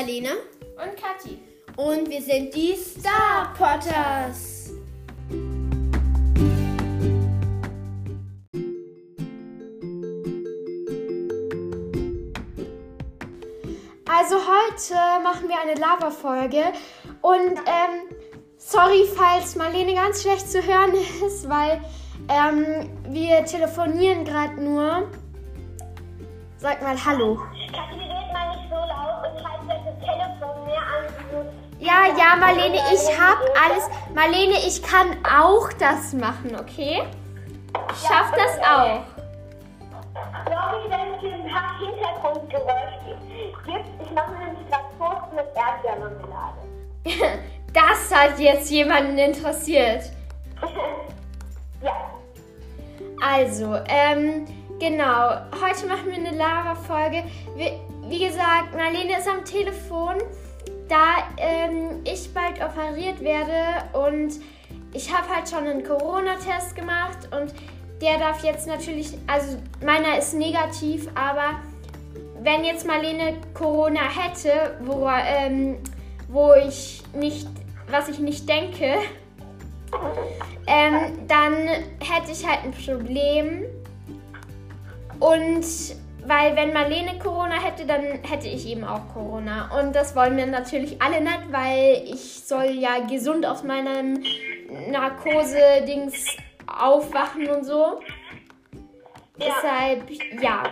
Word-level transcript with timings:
Marlene. 0.00 0.30
Und 0.30 0.96
Kathi. 0.96 1.38
Und 1.76 2.08
wir 2.08 2.22
sind 2.22 2.54
die 2.54 2.74
Star 2.74 3.52
Potters. 3.52 4.72
Also 14.08 14.36
heute 14.36 15.22
machen 15.22 15.48
wir 15.48 15.60
eine 15.60 15.74
Lava-Folge 15.78 16.72
und 17.20 17.58
ähm, 17.66 18.16
sorry, 18.56 19.04
falls 19.14 19.54
Marlene 19.56 19.94
ganz 19.94 20.22
schlecht 20.22 20.50
zu 20.50 20.62
hören 20.62 20.94
ist, 21.26 21.46
weil 21.48 21.78
ähm, 22.28 22.88
wir 23.12 23.44
telefonieren 23.44 24.24
gerade 24.24 24.62
nur. 24.62 25.10
Sag 26.56 26.82
mal 26.82 26.96
Hallo. 27.04 27.38
Ja, 32.00 32.16
ja, 32.16 32.36
Marlene, 32.36 32.78
ich 32.94 33.20
hab 33.20 33.38
alles. 33.62 33.84
Marlene, 34.14 34.54
ich 34.66 34.82
kann 34.82 35.18
auch 35.24 35.70
das 35.74 36.14
machen, 36.14 36.56
okay? 36.58 37.02
Ich 37.92 38.08
schaff 38.08 38.32
das 38.32 38.58
auch. 38.60 39.02
Sorry, 40.46 40.88
wenn 40.88 41.14
es 41.14 41.34
ein 41.34 41.52
paar 41.52 41.78
Hintergrundgeräusche 41.78 43.18
gibt. 43.66 44.02
Ich 44.02 44.10
mache 44.12 44.32
nämlich 44.32 44.66
gerade 44.70 44.84
Toast 44.98 45.32
mit 45.34 45.46
Erdbeermarmelade. 45.54 46.58
Das 47.72 48.12
hat 48.12 48.40
jetzt 48.40 48.68
jemanden 48.68 49.16
interessiert. 49.16 50.02
ja. 51.84 52.10
Also, 53.22 53.76
ähm, 53.86 54.44
genau. 54.80 55.36
Heute 55.62 55.86
machen 55.86 56.06
wir 56.06 56.14
eine 56.14 56.36
Lava-Folge. 56.36 57.22
Wie, 57.54 57.70
wie 58.08 58.26
gesagt, 58.26 58.74
Marlene 58.74 59.18
ist 59.18 59.28
am 59.28 59.44
Telefon, 59.44 60.16
da 60.90 61.28
ähm, 61.36 62.00
ich 62.04 62.34
bald 62.34 62.60
operiert 62.62 63.20
werde 63.20 63.84
und 63.92 64.40
ich 64.92 65.12
habe 65.12 65.28
halt 65.34 65.48
schon 65.48 65.66
einen 65.66 65.84
Corona-Test 65.84 66.74
gemacht 66.74 67.28
und 67.30 67.54
der 68.02 68.18
darf 68.18 68.42
jetzt 68.42 68.66
natürlich, 68.66 69.16
also 69.26 69.56
meiner 69.84 70.18
ist 70.18 70.34
negativ, 70.34 71.08
aber 71.14 71.60
wenn 72.42 72.64
jetzt 72.64 72.86
Marlene 72.86 73.36
Corona 73.54 74.00
hätte, 74.00 74.78
wo, 74.80 75.08
ähm, 75.08 75.78
wo 76.28 76.54
ich 76.54 77.02
nicht, 77.14 77.46
was 77.88 78.08
ich 78.08 78.18
nicht 78.18 78.48
denke, 78.48 78.94
ähm, 80.66 81.26
dann 81.28 81.68
hätte 82.00 82.32
ich 82.32 82.46
halt 82.46 82.64
ein 82.64 82.72
Problem. 82.72 83.64
Und 85.20 85.66
weil 86.26 86.56
wenn 86.56 86.72
Marlene 86.72 87.18
Corona 87.18 87.54
hätte, 87.54 87.86
dann 87.86 88.02
hätte 88.22 88.48
ich 88.48 88.66
eben 88.66 88.84
auch 88.84 89.12
Corona. 89.12 89.70
Und 89.78 89.94
das 89.94 90.14
wollen 90.14 90.36
wir 90.36 90.46
natürlich 90.46 91.00
alle 91.00 91.20
nicht, 91.20 91.50
weil 91.50 92.02
ich 92.04 92.44
soll 92.44 92.70
ja 92.70 93.00
gesund 93.08 93.46
aus 93.46 93.62
meinem 93.62 94.22
Narkose-Dings 94.90 96.36
aufwachen 96.66 97.48
und 97.48 97.64
so. 97.64 98.00
Ja. 99.36 99.46
Deshalb, 99.46 100.10
ja, 100.42 100.62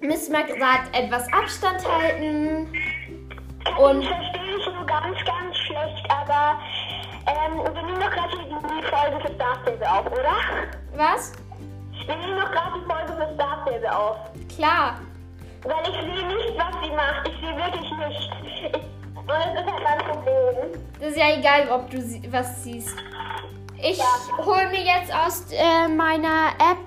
müssen 0.00 0.32
wir 0.32 0.44
gerade 0.44 0.92
etwas 0.92 1.30
Abstand 1.32 1.86
halten. 1.86 2.68
Und 3.78 4.00
Ich 4.00 4.08
verstehe 4.08 4.56
dich 4.56 4.66
nur 4.66 4.86
ganz, 4.86 5.16
ganz 5.24 5.56
schlecht, 5.56 6.10
aber 6.10 6.58
ähm, 7.26 7.58
wir 7.58 7.82
nehmen 7.82 8.00
doch 8.00 8.10
gerade 8.10 8.36
die 8.38 8.86
Folge 8.86 9.20
für 9.26 9.34
Star 9.34 9.98
auf, 9.98 10.06
oder? 10.06 10.36
was? 10.96 11.32
Wir 12.10 12.16
nehmen 12.26 12.40
doch 12.40 12.50
gerade 12.50 12.80
die 12.80 12.84
Folge 12.86 13.12
für 13.12 13.34
Star 13.34 13.62
Stable 13.64 13.96
auf. 13.96 14.16
Klar. 14.56 15.00
Weil 15.62 15.82
ich 15.82 16.00
sehe 16.00 16.26
nicht, 16.26 16.58
was 16.58 16.74
sie 16.82 16.90
macht. 16.90 17.28
Ich 17.28 17.36
sehe 17.40 17.56
wirklich 17.56 17.90
nicht. 17.90 18.30
Ich, 18.44 18.74
und 19.16 19.28
das 19.28 19.64
ist 19.64 19.72
halt 19.72 19.84
mein 19.84 20.16
Problem. 20.16 20.80
Das 20.98 21.08
ist 21.10 21.16
ja 21.18 21.36
egal, 21.38 21.68
ob 21.70 21.88
du 21.90 22.00
sie 22.02 22.22
was 22.32 22.64
siehst. 22.64 22.96
Ich 23.82 23.98
Ja. 23.98 24.04
hole 24.44 24.68
mir 24.70 24.82
jetzt 24.82 25.14
aus 25.14 25.46
äh, 25.52 25.88
meiner 25.88 26.48
App 26.58 26.78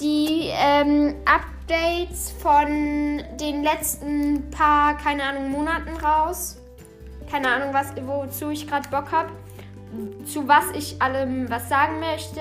die 0.00 0.50
ähm, 0.52 1.16
Updates 1.26 2.30
von 2.40 3.22
den 3.40 3.62
letzten 3.64 4.50
paar, 4.50 4.96
keine 4.96 5.24
Ahnung, 5.24 5.50
Monaten 5.50 5.96
raus. 5.96 6.58
Keine 7.30 7.48
Ahnung, 7.48 7.74
was, 7.74 7.92
wozu 8.06 8.50
ich 8.50 8.66
gerade 8.68 8.88
Bock 8.88 9.10
habe. 9.10 9.30
Zu 10.26 10.46
was 10.46 10.70
ich 10.74 11.00
allem 11.02 11.50
was 11.50 11.68
sagen 11.68 11.98
möchte. 12.00 12.40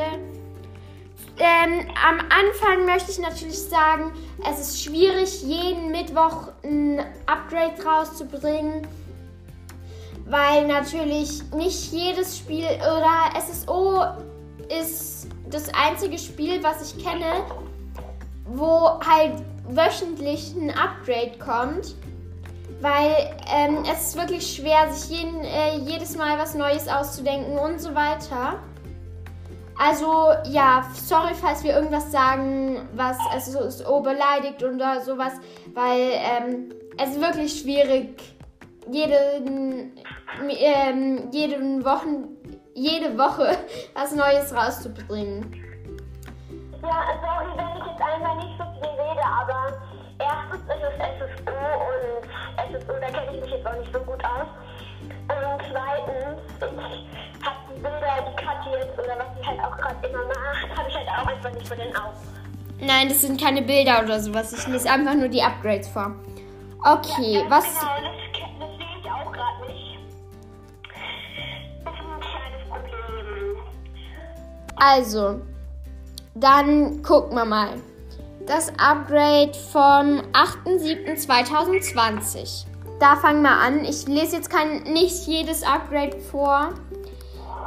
Ähm, 1.39 1.87
am 2.05 2.19
Anfang 2.19 2.85
möchte 2.85 3.11
ich 3.11 3.19
natürlich 3.19 3.59
sagen, 3.59 4.13
es 4.49 4.59
ist 4.59 4.83
schwierig, 4.83 5.41
jeden 5.43 5.91
Mittwoch 5.91 6.49
ein 6.63 6.99
Upgrade 7.25 7.83
rauszubringen 7.83 8.87
weil 10.25 10.67
natürlich 10.67 11.43
nicht 11.53 11.91
jedes 11.91 12.37
Spiel 12.37 12.65
oder 12.65 13.29
SSO 13.39 14.03
ist 14.81 15.27
das 15.49 15.69
einzige 15.73 16.17
Spiel, 16.17 16.63
was 16.63 16.93
ich 16.93 17.03
kenne, 17.03 17.43
wo 18.45 18.99
halt 19.05 19.43
wöchentlich 19.69 20.55
ein 20.55 20.71
Upgrade 20.71 21.37
kommt, 21.39 21.95
weil 22.81 23.35
ähm, 23.53 23.83
es 23.91 24.07
ist 24.07 24.17
wirklich 24.17 24.55
schwer, 24.55 24.91
sich 24.93 25.19
jeden, 25.19 25.41
äh, 25.41 25.77
jedes 25.77 26.15
Mal 26.15 26.37
was 26.37 26.53
Neues 26.53 26.87
auszudenken 26.87 27.57
und 27.57 27.79
so 27.79 27.93
weiter. 27.93 28.59
Also 29.77 30.31
ja, 30.45 30.83
sorry, 30.93 31.33
falls 31.33 31.63
wir 31.63 31.73
irgendwas 31.75 32.11
sagen, 32.11 32.87
was 32.93 33.17
SSO 33.39 34.01
beleidigt 34.01 34.63
oder 34.63 35.01
sowas, 35.01 35.33
weil 35.73 36.11
ähm, 36.13 36.73
es 36.97 37.11
ist 37.11 37.21
wirklich 37.21 37.59
schwierig, 37.59 38.35
jeden, 38.91 39.93
ähm, 40.49 41.29
jeden 41.31 41.83
Wochen, 41.83 42.27
jede 42.75 43.17
Woche 43.17 43.57
was 43.95 44.13
Neues 44.13 44.53
rauszubringen. 44.53 45.51
Ja, 46.81 47.05
sorry, 47.21 47.51
wenn 47.55 47.81
ich 47.81 47.91
jetzt 47.91 48.01
einmal 48.01 48.35
nicht 48.37 48.57
so 48.57 48.65
viel 48.73 48.89
rede, 48.89 49.21
aber 49.23 49.73
erstens 50.19 50.63
ist 50.63 50.83
es 50.83 50.95
SSO 51.17 51.53
und 51.89 52.81
SSO, 52.81 52.93
da 52.99 53.07
kenne 53.07 53.35
ich 53.35 53.41
mich 53.41 53.51
jetzt 53.51 53.65
auch 53.65 53.77
nicht 53.77 53.93
so 53.93 53.99
gut 53.99 54.23
aus. 54.23 54.42
Nicht 61.63 61.67
vor 61.67 61.77
den 61.77 61.95
Augen. 61.95 62.17
Nein, 62.79 63.09
das 63.09 63.21
sind 63.21 63.39
keine 63.39 63.61
Bilder 63.61 64.01
oder 64.03 64.19
sowas. 64.19 64.51
Ich 64.53 64.65
lese 64.67 64.89
einfach 64.91 65.13
nur 65.15 65.29
die 65.29 65.41
Upgrades 65.41 65.87
vor. 65.87 66.13
Okay, 66.83 67.35
Ja, 67.35 67.49
was. 67.49 67.63
Genau, 67.65 67.79
das, 68.01 68.11
das 68.59 68.69
sehe 68.77 68.97
ich 68.99 69.05
auch 69.09 69.31
gerade 69.31 69.65
nicht. 69.67 69.99
Das 71.85 71.93
ist 71.93 72.01
ein 72.01 72.19
kleines 72.19 72.67
Problem. 72.69 73.55
Also, 74.75 75.39
dann 76.35 77.01
gucken 77.03 77.37
wir 77.37 77.45
mal. 77.45 77.69
Das 78.45 78.67
Upgrade 78.77 79.53
vom 79.71 80.19
8.7.2020. 80.33 82.65
Da 82.99 83.15
fangen 83.15 83.41
wir 83.43 83.51
an. 83.51 83.85
Ich 83.85 84.05
lese 84.07 84.35
jetzt 84.35 84.49
kein, 84.49 84.83
nicht 84.83 85.25
jedes 85.25 85.63
Upgrade 85.63 86.19
vor. 86.19 86.73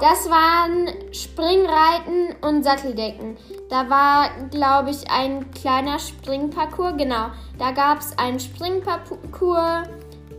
Das 0.01 0.29
waren 0.29 0.89
Springreiten 1.13 2.37
und 2.43 2.63
Satteldecken. 2.63 3.37
Da 3.71 3.89
war, 3.89 4.29
glaube 4.51 4.91
ich, 4.91 5.11
ein 5.11 5.51
kleiner 5.53 5.99
Springparcours. 5.99 6.97
Genau. 6.99 7.29
Da 7.59 7.71
gab 7.71 8.01
es 8.01 8.17
einen 8.19 8.39
Springparcours, 8.39 9.89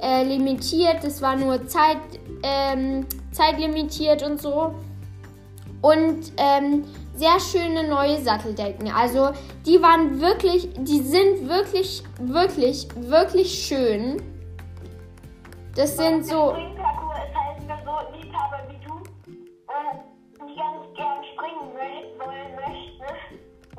äh, 0.01 0.23
limitiert. 0.23 1.03
Das 1.03 1.21
war 1.21 1.35
nur 1.35 1.65
Zeit, 1.67 1.97
ähm, 2.43 3.05
zeitlimitiert 3.31 4.23
und 4.23 4.39
so 4.39 4.75
und 5.81 6.33
ähm, 6.37 6.83
sehr 7.15 7.39
schöne 7.39 7.87
neue 7.87 8.21
Satteldecken. 8.21 8.91
Also 8.91 9.29
die 9.65 9.81
waren 9.81 10.19
wirklich, 10.21 10.69
die 10.77 11.01
sind 11.01 11.47
wirklich, 11.47 12.03
wirklich, 12.19 12.87
wirklich 12.95 13.51
schön. 13.67 14.21
Das 15.75 15.97
sind 15.97 16.25
so, 16.25 16.55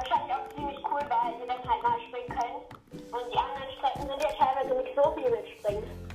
Wahrscheinlich 0.08 0.34
auch 0.34 0.55
ziemlich 0.55 0.78
cool, 0.90 1.00
weil 1.08 1.34
die 1.34 1.46
dann 1.46 1.58
halt 1.69 1.82
mal 1.82 1.99
springen 2.08 2.28
können. 2.28 2.78
Und 3.12 3.32
die 3.32 3.38
anderen 3.38 3.70
Strecken 3.76 4.08
sind 4.08 4.22
ja 4.22 4.31
teilweise 4.38 4.82
nicht 4.82 4.94
so 4.96 5.10
viel 5.12 5.31
mit 5.31 5.49
Springen. 5.58 6.08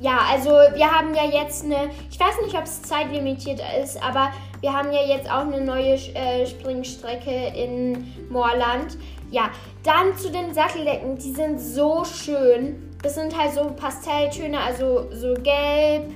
ja, 0.00 0.18
also 0.30 0.50
wir 0.50 0.90
haben 0.90 1.14
ja 1.14 1.24
jetzt 1.24 1.64
eine, 1.64 1.90
ich 2.10 2.18
weiß 2.18 2.40
nicht, 2.44 2.56
ob 2.56 2.64
es 2.64 2.82
zeitlimitiert 2.82 3.60
ist, 3.82 4.02
aber 4.02 4.32
wir 4.60 4.72
haben 4.72 4.92
ja 4.92 5.02
jetzt 5.02 5.30
auch 5.30 5.40
eine 5.40 5.60
neue 5.60 5.94
äh, 5.94 6.46
Springstrecke 6.46 7.52
in 7.54 8.28
Moorland. 8.30 8.98
Ja, 9.30 9.50
dann 9.84 10.16
zu 10.16 10.30
den 10.30 10.52
Satteldecken, 10.52 11.16
die 11.16 11.32
sind 11.32 11.60
so 11.60 12.04
schön. 12.04 12.90
Das 13.02 13.14
sind 13.14 13.36
halt 13.38 13.52
so 13.52 13.70
Pastelltöne, 13.70 14.60
also 14.60 15.10
so 15.12 15.32
gelb, 15.34 16.12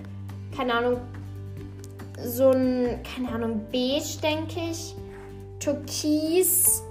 keine 0.55 0.75
Ahnung, 0.75 1.01
so 2.23 2.51
ein, 2.51 3.03
keine 3.03 3.33
Ahnung, 3.33 3.67
beige, 3.73 4.19
denke 4.23 4.61
ich. 4.71 4.95
Türkis. 5.61 6.84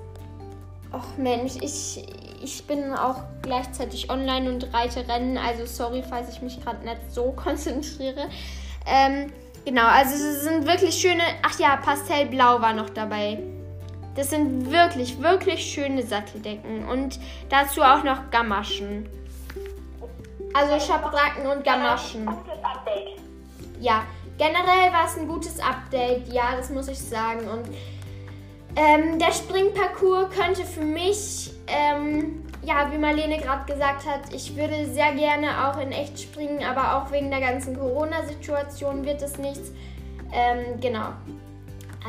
Och 0.94 1.18
Mensch, 1.18 1.54
ich, 1.60 2.06
ich 2.42 2.64
bin 2.66 2.94
auch 2.94 3.24
gleichzeitig 3.42 4.10
online 4.12 4.50
und 4.50 4.74
reite 4.74 5.08
Rennen, 5.08 5.38
also 5.40 5.66
sorry, 5.66 6.04
falls 6.08 6.30
ich 6.30 6.42
mich 6.42 6.64
gerade 6.64 6.86
nicht 6.86 7.12
so 7.12 7.32
konzentriere. 7.36 8.30
Ähm, 8.86 9.34
genau, 9.66 9.88
also 9.88 10.14
es 10.14 10.44
sind 10.44 10.68
wirklich 10.68 10.96
schöne. 10.96 11.24
Ach 11.42 11.58
ja, 11.60 11.78
Pastellblau 11.78 12.62
war 12.62 12.74
noch 12.74 12.92
dabei. 12.92 13.40
Das 14.16 14.30
sind 14.30 14.72
wirklich, 14.72 15.20
wirklich 15.20 15.66
schöne 15.74 16.04
Satteldecken. 16.04 16.88
Und 16.88 17.20
dazu 17.50 17.82
auch 17.82 18.04
noch 18.04 18.30
Gamaschen. 18.30 19.10
Also 20.54 20.80
Schabracken 20.86 21.48
und 21.48 21.64
Gamaschen. 21.64 22.30
Ja, 23.80 24.04
generell 24.38 24.94
war 24.94 25.06
es 25.08 25.18
ein 25.18 25.28
gutes 25.28 25.60
Update, 25.60 26.32
ja, 26.32 26.56
das 26.56 26.70
muss 26.70 26.88
ich 26.88 27.00
sagen. 27.00 27.48
Und 27.50 27.66
ähm, 28.76 29.20
der 29.20 29.32
Springparcours 29.32 30.36
könnte 30.36 30.64
für 30.64 30.84
mich, 30.84 31.52
ähm, 31.68 32.44
ja, 32.64 32.92
wie 32.92 32.98
Marlene 32.98 33.38
gerade 33.38 33.72
gesagt 33.72 34.06
hat, 34.06 34.34
ich 34.34 34.56
würde 34.56 34.88
sehr 34.88 35.14
gerne 35.14 35.68
auch 35.68 35.80
in 35.80 35.92
echt 35.92 36.20
springen, 36.20 36.64
aber 36.64 36.98
auch 36.98 37.12
wegen 37.12 37.30
der 37.30 37.42
ganzen 37.42 37.78
Corona-Situation 37.78 39.06
wird 39.06 39.22
es 39.22 39.38
nichts. 39.38 39.72
Ähm, 40.34 40.80
genau. 40.82 41.10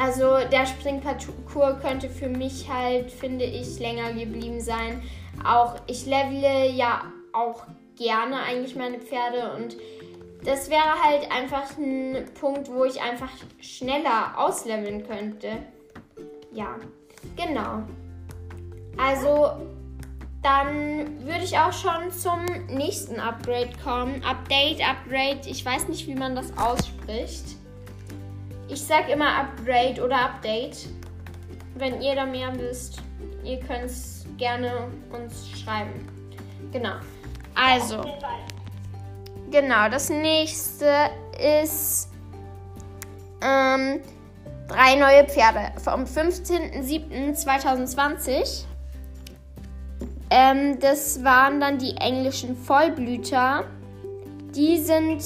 Also 0.01 0.39
der 0.51 0.67
Springparcours 0.67 1.81
könnte 1.81 2.09
für 2.09 2.29
mich 2.29 2.69
halt, 2.73 3.11
finde 3.11 3.45
ich, 3.45 3.79
länger 3.79 4.13
geblieben 4.13 4.61
sein. 4.61 5.03
Auch 5.45 5.77
ich 5.87 6.07
levele 6.07 6.71
ja 6.71 7.03
auch 7.33 7.65
gerne 7.97 8.43
eigentlich 8.43 8.75
meine 8.75 8.99
Pferde 8.99 9.53
und 9.57 9.77
das 10.45 10.69
wäre 10.69 11.03
halt 11.03 11.31
einfach 11.31 11.77
ein 11.79 12.25
Punkt, 12.39 12.71
wo 12.71 12.85
ich 12.85 13.01
einfach 13.01 13.31
schneller 13.61 14.35
ausleveln 14.37 15.07
könnte. 15.07 15.49
Ja, 16.55 16.77
genau. 17.37 17.83
Also 18.97 19.53
dann 20.43 21.25
würde 21.25 21.43
ich 21.43 21.59
auch 21.59 21.73
schon 21.73 22.13
zum 22.13 22.45
nächsten 22.69 23.19
Upgrade 23.19 23.71
kommen. 23.83 24.23
Update, 24.25 24.81
Upgrade, 24.87 25.41
ich 25.47 25.65
weiß 25.65 25.89
nicht, 25.89 26.07
wie 26.07 26.15
man 26.15 26.37
das 26.37 26.57
ausspricht. 26.57 27.45
Ich 28.69 28.81
sag 28.81 29.09
immer 29.09 29.37
Upgrade 29.39 30.03
oder 30.03 30.27
Update. 30.27 30.89
Wenn 31.77 32.01
ihr 32.01 32.15
da 32.15 32.25
mehr 32.25 32.57
wisst, 32.59 33.03
ihr 33.43 33.59
könnt 33.59 33.87
es 33.87 34.27
gerne 34.37 34.89
uns 35.11 35.49
schreiben. 35.59 36.07
Genau. 36.73 36.97
Also, 37.55 38.05
genau, 39.51 39.89
das 39.89 40.09
nächste 40.11 41.11
ist 41.39 42.11
ähm, 43.41 44.01
drei 44.69 44.97
neue 44.97 45.25
Pferde 45.25 45.73
vom 45.83 46.05
15.07.2020. 46.05 48.65
Ähm, 50.31 50.79
das 50.81 51.23
waren 51.23 51.61
dann 51.61 51.79
die 51.79 51.97
englischen 51.97 52.57
Vollblüter. 52.57 53.65
Die 54.55 54.79
sind 54.79 55.23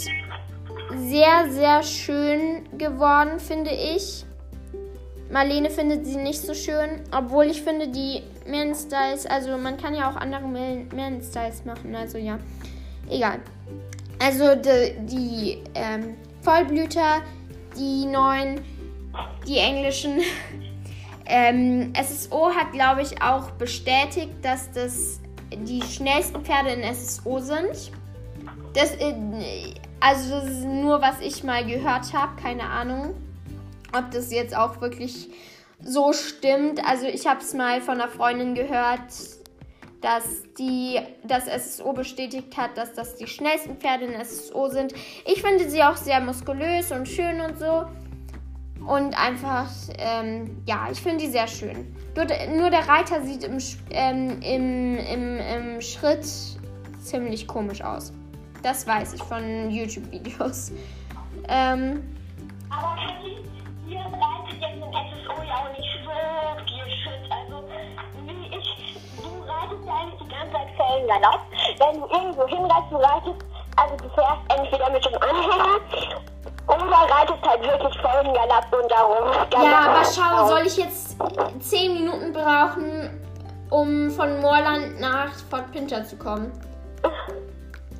sehr, 0.96 1.50
sehr 1.50 1.82
schön 1.82 2.68
geworden, 2.76 3.38
finde 3.38 3.70
ich. 3.70 4.24
Marlene 5.30 5.68
findet 5.68 6.06
sie 6.06 6.16
nicht 6.16 6.40
so 6.40 6.54
schön, 6.54 7.02
obwohl 7.14 7.44
ich 7.46 7.62
finde 7.62 7.88
die 7.88 8.22
Man 8.46 8.74
Styles, 8.74 9.26
also 9.26 9.58
man 9.58 9.76
kann 9.76 9.94
ja 9.94 10.10
auch 10.10 10.16
andere 10.16 10.46
Man 10.46 11.22
Styles 11.22 11.66
machen, 11.66 11.94
also 11.94 12.16
ja, 12.16 12.38
egal. 13.10 13.40
Also 14.18 14.54
die, 14.54 14.94
die 15.06 15.58
ähm, 15.74 16.16
Vollblüter, 16.40 17.20
die 17.76 18.06
neuen, 18.06 18.62
die 19.46 19.58
englischen. 19.58 20.20
ähm, 21.26 21.92
SSO 21.94 22.50
hat, 22.54 22.72
glaube 22.72 23.02
ich, 23.02 23.20
auch 23.22 23.50
bestätigt, 23.52 24.32
dass 24.42 24.70
das 24.72 25.20
die 25.52 25.82
schnellsten 25.82 26.44
Pferde 26.44 26.70
in 26.70 26.94
SSO 26.94 27.38
sind. 27.38 27.92
Das, 28.74 28.94
äh, 28.96 29.14
also 30.00 30.40
das 30.40 30.50
ist 30.50 30.64
nur, 30.64 31.00
was 31.00 31.20
ich 31.20 31.42
mal 31.42 31.64
gehört 31.64 32.12
habe, 32.12 32.40
keine 32.40 32.64
Ahnung, 32.64 33.14
ob 33.96 34.10
das 34.10 34.32
jetzt 34.32 34.56
auch 34.56 34.80
wirklich 34.80 35.28
so 35.82 36.12
stimmt. 36.12 36.84
Also 36.86 37.06
ich 37.06 37.26
habe 37.26 37.40
es 37.40 37.54
mal 37.54 37.80
von 37.80 38.00
einer 38.00 38.08
Freundin 38.08 38.54
gehört, 38.54 39.12
dass 40.00 40.44
die 40.58 41.00
das 41.24 41.46
SSO 41.46 41.92
bestätigt 41.92 42.56
hat, 42.56 42.76
dass 42.76 42.94
das 42.94 43.16
die 43.16 43.26
schnellsten 43.26 43.76
Pferde 43.78 44.04
in 44.04 44.24
SSO 44.24 44.68
sind. 44.68 44.94
Ich 45.26 45.42
finde 45.42 45.68
sie 45.68 45.82
auch 45.82 45.96
sehr 45.96 46.20
muskulös 46.20 46.92
und 46.92 47.08
schön 47.08 47.40
und 47.40 47.58
so. 47.58 47.86
Und 48.86 49.18
einfach, 49.18 49.66
ähm, 49.98 50.62
ja, 50.66 50.88
ich 50.90 51.00
finde 51.00 51.24
die 51.24 51.30
sehr 51.30 51.46
schön. 51.46 51.94
Nur, 52.16 52.24
der- 52.24 52.48
nur 52.48 52.70
der 52.70 52.88
Reiter 52.88 53.20
sieht 53.22 53.44
im, 53.44 53.58
ähm, 53.90 54.40
im, 54.42 54.96
im, 54.98 55.38
im 55.38 55.80
Schritt 55.82 56.26
ziemlich 57.00 57.46
komisch 57.46 57.82
aus. 57.82 58.12
Das 58.62 58.86
weiß 58.86 59.12
ich 59.14 59.22
von 59.22 59.70
YouTube-Videos. 59.70 60.72
Ähm, 61.50 62.02
Aber 62.68 62.96
ihr 63.88 64.00
reitet 64.00 64.60
jetzt 64.60 64.74
im 64.74 64.82
SSO 64.82 65.42
ja 65.46 65.54
auch 65.54 65.70
nicht 65.78 65.88
so 66.04 66.10
viel 66.66 66.92
Schritt. 67.00 67.30
Also, 67.30 67.64
wie 68.26 68.46
ich, 68.58 68.96
du 69.16 69.28
reitest 69.46 69.86
ja 69.86 69.94
eigentlich 69.94 70.20
die 70.20 70.28
ganze 70.28 70.52
Zeit 70.52 70.68
Fellengalopp. 70.76 71.40
Wenn 71.78 72.00
du 72.00 72.06
irgendwo 72.06 72.46
hinreitest, 72.48 72.90
du 72.92 72.96
reitest, 72.96 73.46
also 73.76 73.96
du 73.96 74.08
fährst 74.14 74.42
entweder 74.58 74.90
mit 74.90 75.04
dem 75.06 75.14
Anhänger 75.22 75.80
oder 76.68 77.14
reitest 77.14 77.42
halt 77.42 77.62
wirklich 77.62 78.00
Fellengalopp 78.00 78.66
und 78.72 78.90
darum. 78.90 79.64
ja, 79.64 79.78
aber 79.80 80.04
schau, 80.04 80.48
soll 80.48 80.66
ich 80.66 80.76
jetzt 80.76 81.16
10 81.60 81.94
Minuten 81.94 82.32
brauchen, 82.32 83.10
um 83.70 84.10
von 84.10 84.40
Moorland 84.40 85.00
nach 85.00 85.32
Fort 85.50 85.70
Pinter 85.72 86.04
zu 86.04 86.16
kommen? 86.16 86.52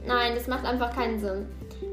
Nein, 0.07 0.35
das 0.35 0.47
macht 0.47 0.65
einfach 0.65 0.95
keinen 0.95 1.19
Sinn. 1.19 1.47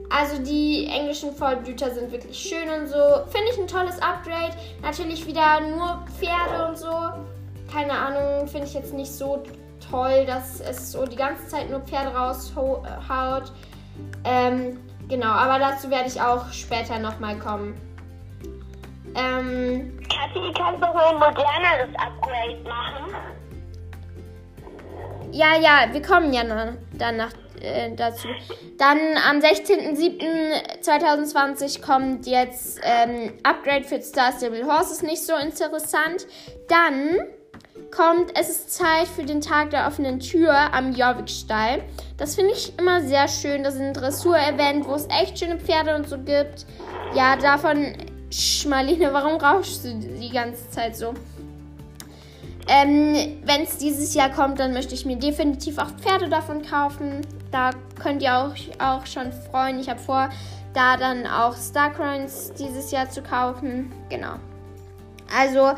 Also 0.09 0.41
die 0.41 0.87
englischen 0.87 1.33
Vollblüter 1.33 1.91
sind 1.91 2.11
wirklich 2.11 2.37
schön 2.37 2.69
und 2.69 2.87
so. 2.87 2.95
Finde 3.27 3.51
ich 3.51 3.59
ein 3.59 3.67
tolles 3.67 4.01
Upgrade. 4.01 4.55
Natürlich 4.81 5.25
wieder 5.25 5.59
nur 5.61 6.03
Pferde 6.17 6.67
und 6.67 6.77
so. 6.77 6.93
Keine 7.71 7.91
Ahnung, 7.91 8.47
finde 8.47 8.67
ich 8.67 8.73
jetzt 8.73 8.93
nicht 8.93 9.11
so 9.11 9.43
toll, 9.89 10.25
dass 10.25 10.61
es 10.61 10.91
so 10.91 11.05
die 11.05 11.15
ganze 11.15 11.47
Zeit 11.47 11.69
nur 11.69 11.79
Pferde 11.81 12.15
raushaut. 12.15 13.51
Ähm, 14.23 14.79
genau, 15.07 15.31
aber 15.31 15.59
dazu 15.59 15.89
werde 15.89 16.07
ich 16.07 16.19
auch 16.21 16.51
später 16.51 16.99
nochmal 16.99 17.37
kommen. 17.37 17.79
Ähm, 19.15 19.97
Kathi, 20.09 20.51
kannst 20.57 20.81
du 20.81 20.87
ein 20.87 21.15
moderneres 21.15 21.95
Upgrade 21.95 22.57
machen? 22.63 23.13
Ja, 25.31 25.55
ja, 25.57 25.87
wir 25.91 26.01
kommen 26.01 26.33
ja 26.33 26.43
noch, 26.43 26.73
dann 26.93 27.17
nach, 27.17 27.31
äh, 27.61 27.93
dazu. 27.95 28.27
Dann 28.77 28.97
am 29.27 29.39
16.07.2020 29.39 31.81
kommt 31.81 32.27
jetzt 32.27 32.79
ähm, 32.83 33.33
Upgrade 33.43 33.85
für 33.85 34.01
Star 34.01 34.33
Stable 34.33 34.65
Horses, 34.65 35.01
nicht 35.01 35.25
so 35.25 35.35
interessant. 35.35 36.27
Dann 36.67 37.21
kommt 37.95 38.31
Es 38.37 38.49
ist 38.49 38.73
Zeit 38.73 39.07
für 39.07 39.23
den 39.23 39.41
Tag 39.41 39.69
der 39.69 39.87
offenen 39.87 40.19
Tür 40.19 40.53
am 40.73 40.93
Jorvik-Stall. 40.93 41.81
Das 42.17 42.35
finde 42.35 42.51
ich 42.53 42.77
immer 42.77 43.01
sehr 43.01 43.27
schön. 43.27 43.63
Das 43.63 43.75
ist 43.75 43.81
ein 43.81 43.93
Dressur-Event, 43.93 44.87
wo 44.87 44.93
es 44.93 45.07
echt 45.07 45.39
schöne 45.39 45.57
Pferde 45.57 45.95
und 45.95 46.07
so 46.09 46.17
gibt. 46.17 46.65
Ja, 47.13 47.35
davon... 47.35 47.95
Marlene, 48.67 49.13
warum 49.13 49.39
rauschst 49.39 49.85
du 49.85 49.93
die 49.93 50.29
ganze 50.29 50.69
Zeit 50.69 50.97
so? 50.97 51.13
Ähm, 52.67 53.39
Wenn 53.45 53.61
es 53.61 53.77
dieses 53.77 54.13
Jahr 54.13 54.29
kommt, 54.29 54.59
dann 54.59 54.73
möchte 54.73 54.93
ich 54.93 55.05
mir 55.05 55.15
definitiv 55.15 55.77
auch 55.77 55.91
Pferde 55.91 56.27
davon 56.27 56.63
kaufen. 56.63 57.21
Da 57.51 57.69
könnt 58.01 58.21
ihr 58.21 58.35
auch, 58.35 58.53
auch 58.79 59.05
schon 59.05 59.31
freuen. 59.31 59.79
Ich 59.79 59.87
habe 59.89 59.99
vor, 59.99 60.29
da 60.73 60.97
dann 60.97 61.27
auch 61.27 61.55
Starcoins 61.55 62.51
dieses 62.53 62.91
Jahr 62.91 63.09
zu 63.09 63.21
kaufen. 63.21 63.93
Genau. 64.09 64.33
Also 65.33 65.71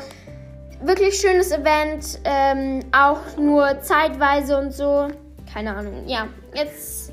wirklich 0.82 1.18
schönes 1.18 1.50
Event. 1.52 2.20
Ähm, 2.24 2.80
auch 2.92 3.36
nur 3.36 3.80
zeitweise 3.80 4.58
und 4.58 4.72
so. 4.72 5.08
Keine 5.52 5.74
Ahnung. 5.74 6.04
Ja, 6.06 6.28
jetzt. 6.54 7.12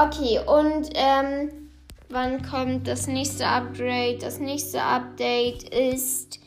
Okay, 0.00 0.38
und 0.46 0.90
ähm, 0.94 1.50
wann 2.08 2.40
kommt 2.42 2.86
das 2.86 3.08
nächste 3.08 3.44
Upgrade? 3.46 4.18
Das 4.20 4.38
nächste 4.38 4.80
Update 4.80 5.64
ist 5.70 6.38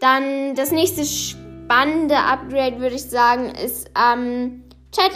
dann 0.00 0.54
das 0.54 0.70
nächste 0.70 1.06
spannende 1.06 2.18
Upgrade, 2.18 2.78
würde 2.78 2.96
ich 2.96 3.08
sagen, 3.08 3.54
ist 3.54 3.90
am 3.94 4.64
Chat, 4.92 5.12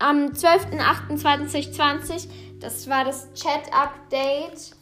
am 0.00 0.26
12.08.2020. 0.26 2.28
Das 2.60 2.86
war 2.90 3.06
das 3.06 3.32
Chat-Update. 3.32 4.76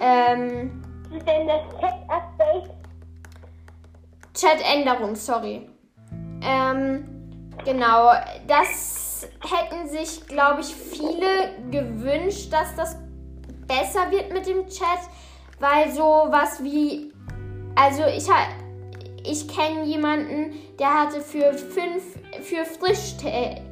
Ähm, 0.00 0.82
Was 1.10 1.18
ist 1.18 1.28
denn 1.28 1.46
das 1.46 1.60
Chat-Update? 1.78 2.70
Chat-Änderung, 4.34 5.14
sorry. 5.14 5.68
Ähm, 6.42 7.04
genau, 7.66 8.12
das 8.46 9.11
hätten 9.40 9.88
sich, 9.88 10.26
glaube 10.26 10.60
ich, 10.60 10.74
viele 10.74 11.54
gewünscht, 11.70 12.52
dass 12.52 12.74
das 12.76 12.96
besser 13.66 14.10
wird 14.10 14.32
mit 14.32 14.46
dem 14.46 14.66
Chat, 14.68 15.00
weil 15.60 15.90
so 15.92 16.26
was 16.30 16.62
wie, 16.62 17.12
also 17.74 18.04
ich 18.04 18.28
ich 19.24 19.46
kenne 19.48 19.84
jemanden, 19.84 20.54
der 20.78 21.02
hatte 21.02 21.20
für 21.20 21.54
fünf, 21.54 22.02
für 22.42 22.64
Frischkäse, 22.64 23.62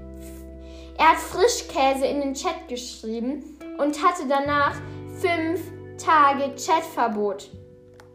er 1.00 1.12
hat 1.12 1.16
Frischkäse 1.16 2.06
in 2.06 2.20
den 2.20 2.34
Chat 2.34 2.68
geschrieben 2.68 3.58
und 3.78 4.04
hatte 4.04 4.28
danach 4.28 4.74
fünf 5.18 5.60
Tage 5.96 6.54
Chatverbot 6.56 7.50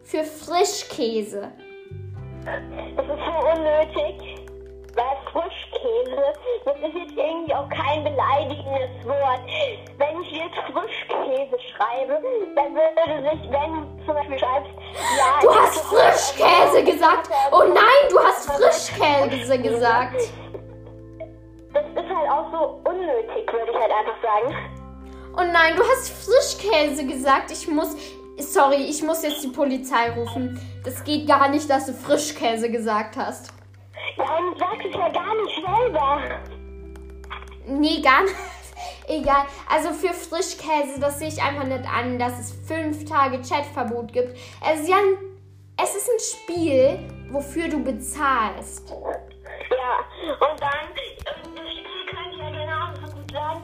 für 0.04 0.22
Frischkäse. 0.22 1.50
Das 2.44 2.62
ist 2.62 2.96
so 2.96 3.48
unnötig. 3.50 4.25
Weil 4.96 5.16
Frischkäse, 5.30 6.32
das 6.64 6.76
ist 6.76 6.94
jetzt 6.94 7.16
irgendwie 7.16 7.54
auch 7.54 7.68
kein 7.68 8.02
beleidigendes 8.02 9.04
Wort. 9.04 9.40
Wenn 9.98 10.22
ich 10.22 10.30
jetzt 10.32 10.56
Frischkäse 10.72 11.58
schreibe, 11.74 12.22
dann 12.54 12.74
würde 12.74 13.30
sich, 13.30 13.50
wenn 13.50 13.72
du 13.74 14.04
zum 14.06 14.14
Beispiel 14.14 14.38
schreibst, 14.38 14.70
ja. 15.18 15.40
Du 15.42 15.54
hast 15.54 15.80
Frischkäse 15.80 16.82
gesagt. 16.82 17.28
Oh 17.52 17.64
nein, 17.64 18.08
du 18.08 18.18
hast 18.18 18.50
Frischkäse 18.50 19.58
gesagt. 19.58 20.20
Das 21.74 21.84
ist 21.84 22.16
halt 22.16 22.30
auch 22.30 22.50
so 22.50 22.80
unnötig, 22.88 23.52
würde 23.52 23.70
ich 23.70 23.78
halt 23.78 23.92
einfach 23.92 24.22
sagen. 24.22 24.54
Oh 25.36 25.44
nein, 25.52 25.76
du 25.76 25.82
hast 25.82 26.10
Frischkäse 26.24 27.06
gesagt. 27.06 27.50
Ich 27.50 27.68
muss. 27.68 27.94
Sorry, 28.38 28.76
ich 28.76 29.02
muss 29.02 29.22
jetzt 29.22 29.44
die 29.44 29.48
Polizei 29.48 30.10
rufen. 30.16 30.58
Das 30.84 31.04
geht 31.04 31.26
gar 31.26 31.48
nicht, 31.48 31.68
dass 31.68 31.86
du 31.86 31.92
Frischkäse 31.92 32.70
gesagt 32.70 33.16
hast. 33.16 33.55
Und 34.16 34.58
sagst 34.58 34.86
es 34.86 34.94
ja 34.94 35.08
gar 35.08 35.34
nicht 35.42 35.54
selber. 35.66 36.20
Nee, 37.66 38.00
gar 38.00 38.22
nicht. 38.22 38.34
Egal. 39.08 39.46
Also 39.68 39.92
für 39.92 40.12
Frischkäse, 40.12 40.98
das 41.00 41.18
sehe 41.18 41.28
ich 41.28 41.42
einfach 41.42 41.64
nicht 41.64 41.84
an, 41.88 42.18
dass 42.18 42.38
es 42.38 42.52
fünf 42.66 43.04
Tage 43.04 43.40
Chatverbot 43.40 44.12
gibt. 44.12 44.36
Es 44.64 44.80
ist 44.80 44.88
ja 44.88 44.96
ein, 44.96 45.16
es 45.82 45.94
ist 45.94 46.08
ein 46.08 46.18
Spiel, 46.18 46.98
wofür 47.30 47.68
du 47.68 47.82
bezahlst. 47.82 48.90
Ja, 48.90 49.98
und 50.48 50.60
dann, 50.60 50.88
und 51.44 51.56
das 51.56 51.72
Spiel 51.72 52.06
könnte 52.10 52.36
ja 52.38 52.50
genauso 52.50 53.16
gut 53.16 53.30
sagen, 53.30 53.62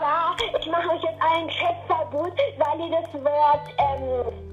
ja, 0.00 0.36
ich 0.58 0.66
mache 0.66 0.90
euch 0.90 1.02
jetzt 1.02 1.20
ein 1.20 1.48
Chatverbot, 1.48 2.32
weil 2.58 2.80
ihr 2.80 3.00
das 3.00 3.24
Wort 3.24 3.68
ähm, 3.78 4.48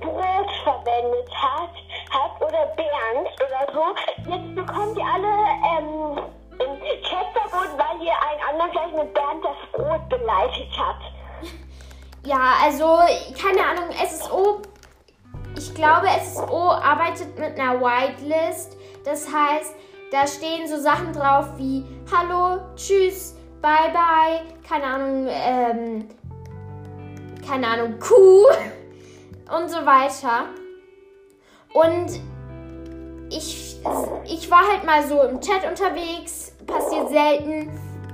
Brot 0.00 0.50
verwendet 0.62 1.30
habt, 1.34 1.78
habt 2.10 2.42
oder 2.42 2.66
Bernd 2.76 3.28
oder 3.36 3.72
so. 3.72 4.30
Jetzt 4.30 4.54
bekommt 4.54 4.96
ihr 4.96 5.04
alle 5.04 5.28
ähm, 5.68 6.18
ein 6.60 7.02
Chatverbot, 7.02 7.78
weil 7.78 8.06
ihr 8.06 8.12
einen 8.12 8.42
anderen 8.50 8.70
vielleicht 8.72 8.96
mit 8.96 9.14
Bernd 9.14 9.44
das 9.44 9.72
Brot 9.72 10.08
beleidigt 10.08 10.72
habt. 10.78 11.02
Ja, 12.24 12.54
also, 12.62 12.98
keine 13.40 13.64
Ahnung, 13.64 13.90
SSO, 13.92 14.60
ich 15.56 15.74
glaube, 15.74 16.08
SSO 16.22 16.70
arbeitet 16.70 17.38
mit 17.38 17.58
einer 17.58 17.80
Whitelist. 17.80 18.76
Das 19.04 19.26
heißt, 19.26 19.74
da 20.10 20.26
stehen 20.26 20.68
so 20.68 20.78
Sachen 20.78 21.12
drauf 21.12 21.46
wie 21.56 21.84
Hallo, 22.12 22.60
Tschüss, 22.76 23.36
Bye 23.60 23.92
Bye, 23.92 24.42
keine 24.68 24.84
Ahnung, 24.84 25.26
ähm, 25.28 26.08
keine 27.46 27.66
Ahnung, 27.66 27.98
Kuh 27.98 28.46
und 29.56 29.68
so 29.68 29.84
weiter. 29.84 30.46
Und 31.72 32.20
ich, 33.30 33.76
ich 34.24 34.50
war 34.50 34.66
halt 34.70 34.84
mal 34.84 35.06
so 35.06 35.22
im 35.22 35.40
Chat 35.40 35.68
unterwegs, 35.68 36.52
passiert 36.66 37.08
selten. 37.10 37.70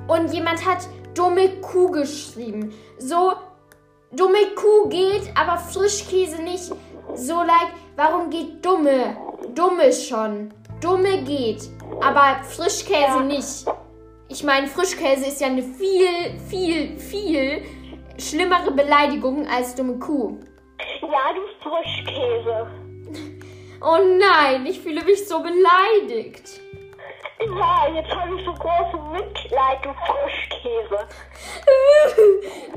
Und 0.08 0.32
jemand 0.32 0.64
hat 0.66 0.88
dumme 1.14 1.61
Kuh 1.61 1.90
geschrieben. 1.90 2.75
So, 2.99 3.32
dumme 4.12 4.54
Kuh 4.56 4.88
geht, 4.88 5.30
aber 5.34 5.58
Frischkäse 5.58 6.42
nicht. 6.42 6.73
So 7.14 7.34
like, 7.38 7.73
warum 7.96 8.30
geht 8.30 8.64
dumme? 8.64 9.16
Dumme 9.54 9.92
schon. 9.92 10.52
Dumme 10.80 11.23
geht, 11.23 11.70
aber 12.02 12.42
Frischkäse 12.44 13.20
nicht. 13.23 13.66
Ich 14.28 14.42
meine, 14.42 14.66
Frischkäse 14.66 15.26
ist 15.26 15.40
ja 15.40 15.46
eine 15.46 15.62
viel, 15.62 16.38
viel, 16.49 16.99
viel 16.99 17.62
schlimmere 18.18 18.73
Beleidigung 18.73 19.46
als 19.46 19.75
dumme 19.75 19.99
Kuh. 19.99 20.38
Ja, 21.00 21.32
du 21.34 21.40
Frischkäse. 21.62 22.84
Oh 23.81 23.99
nein, 24.19 24.66
ich 24.66 24.81
fühle 24.81 25.04
mich 25.04 25.26
so 25.26 25.40
beleidigt. 25.40 26.61
Ja, 27.40 27.88
jetzt 27.93 28.11
habe 28.14 28.37
ich 28.38 28.45
so 28.45 28.52
großes 28.52 29.00
Mitleid, 29.12 29.85
du 29.85 29.93
Frischkäse. 30.07 31.09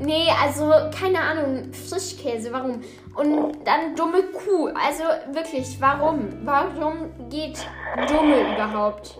nee, 0.00 0.28
also 0.42 0.72
keine 0.98 1.20
Ahnung, 1.20 1.72
Frischkäse, 1.72 2.52
warum? 2.52 2.82
Und 3.14 3.66
dann 3.66 3.94
dumme 3.96 4.22
Kuh. 4.24 4.68
Also 4.68 5.04
wirklich, 5.32 5.80
warum? 5.80 6.44
Warum 6.44 7.10
geht 7.30 7.66
dumme 8.08 8.54
überhaupt? 8.54 9.18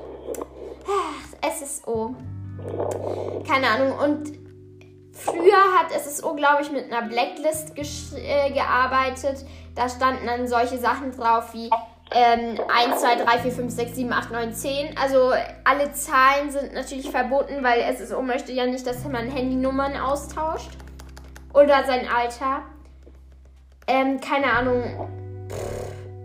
SSO. 1.43 2.15
Keine 3.47 3.69
Ahnung. 3.69 3.99
Und 3.99 4.48
früher 5.19 5.63
hat 5.79 5.93
SSO, 5.93 6.35
glaube 6.35 6.63
ich, 6.63 6.71
mit 6.71 6.93
einer 6.93 7.07
Blacklist 7.09 7.73
äh, 8.17 8.51
gearbeitet. 8.51 9.45
Da 9.75 9.89
standen 9.89 10.27
dann 10.27 10.47
solche 10.47 10.79
Sachen 10.79 11.13
drauf 11.17 11.53
wie 11.53 11.71
ähm, 12.11 12.59
1, 12.69 13.01
2, 13.01 13.17
3, 13.17 13.39
4, 13.41 13.53
5, 13.53 13.73
6, 13.73 13.95
7, 13.97 14.13
8, 14.13 14.31
9, 14.31 14.55
10. 14.55 14.97
Also 14.97 15.33
alle 15.65 15.93
Zahlen 15.93 16.51
sind 16.51 16.73
natürlich 16.73 17.11
verboten, 17.11 17.63
weil 17.63 17.83
SSO 17.97 18.23
möchte 18.23 18.53
ja 18.53 18.67
nicht, 18.67 18.87
dass 18.87 19.05
man 19.05 19.31
Handynummern 19.31 19.97
austauscht. 19.97 20.71
Oder 21.53 21.85
sein 21.85 22.07
Alter. 22.09 22.63
Ähm, 23.87 24.21
keine 24.21 24.53
Ahnung. 24.53 25.09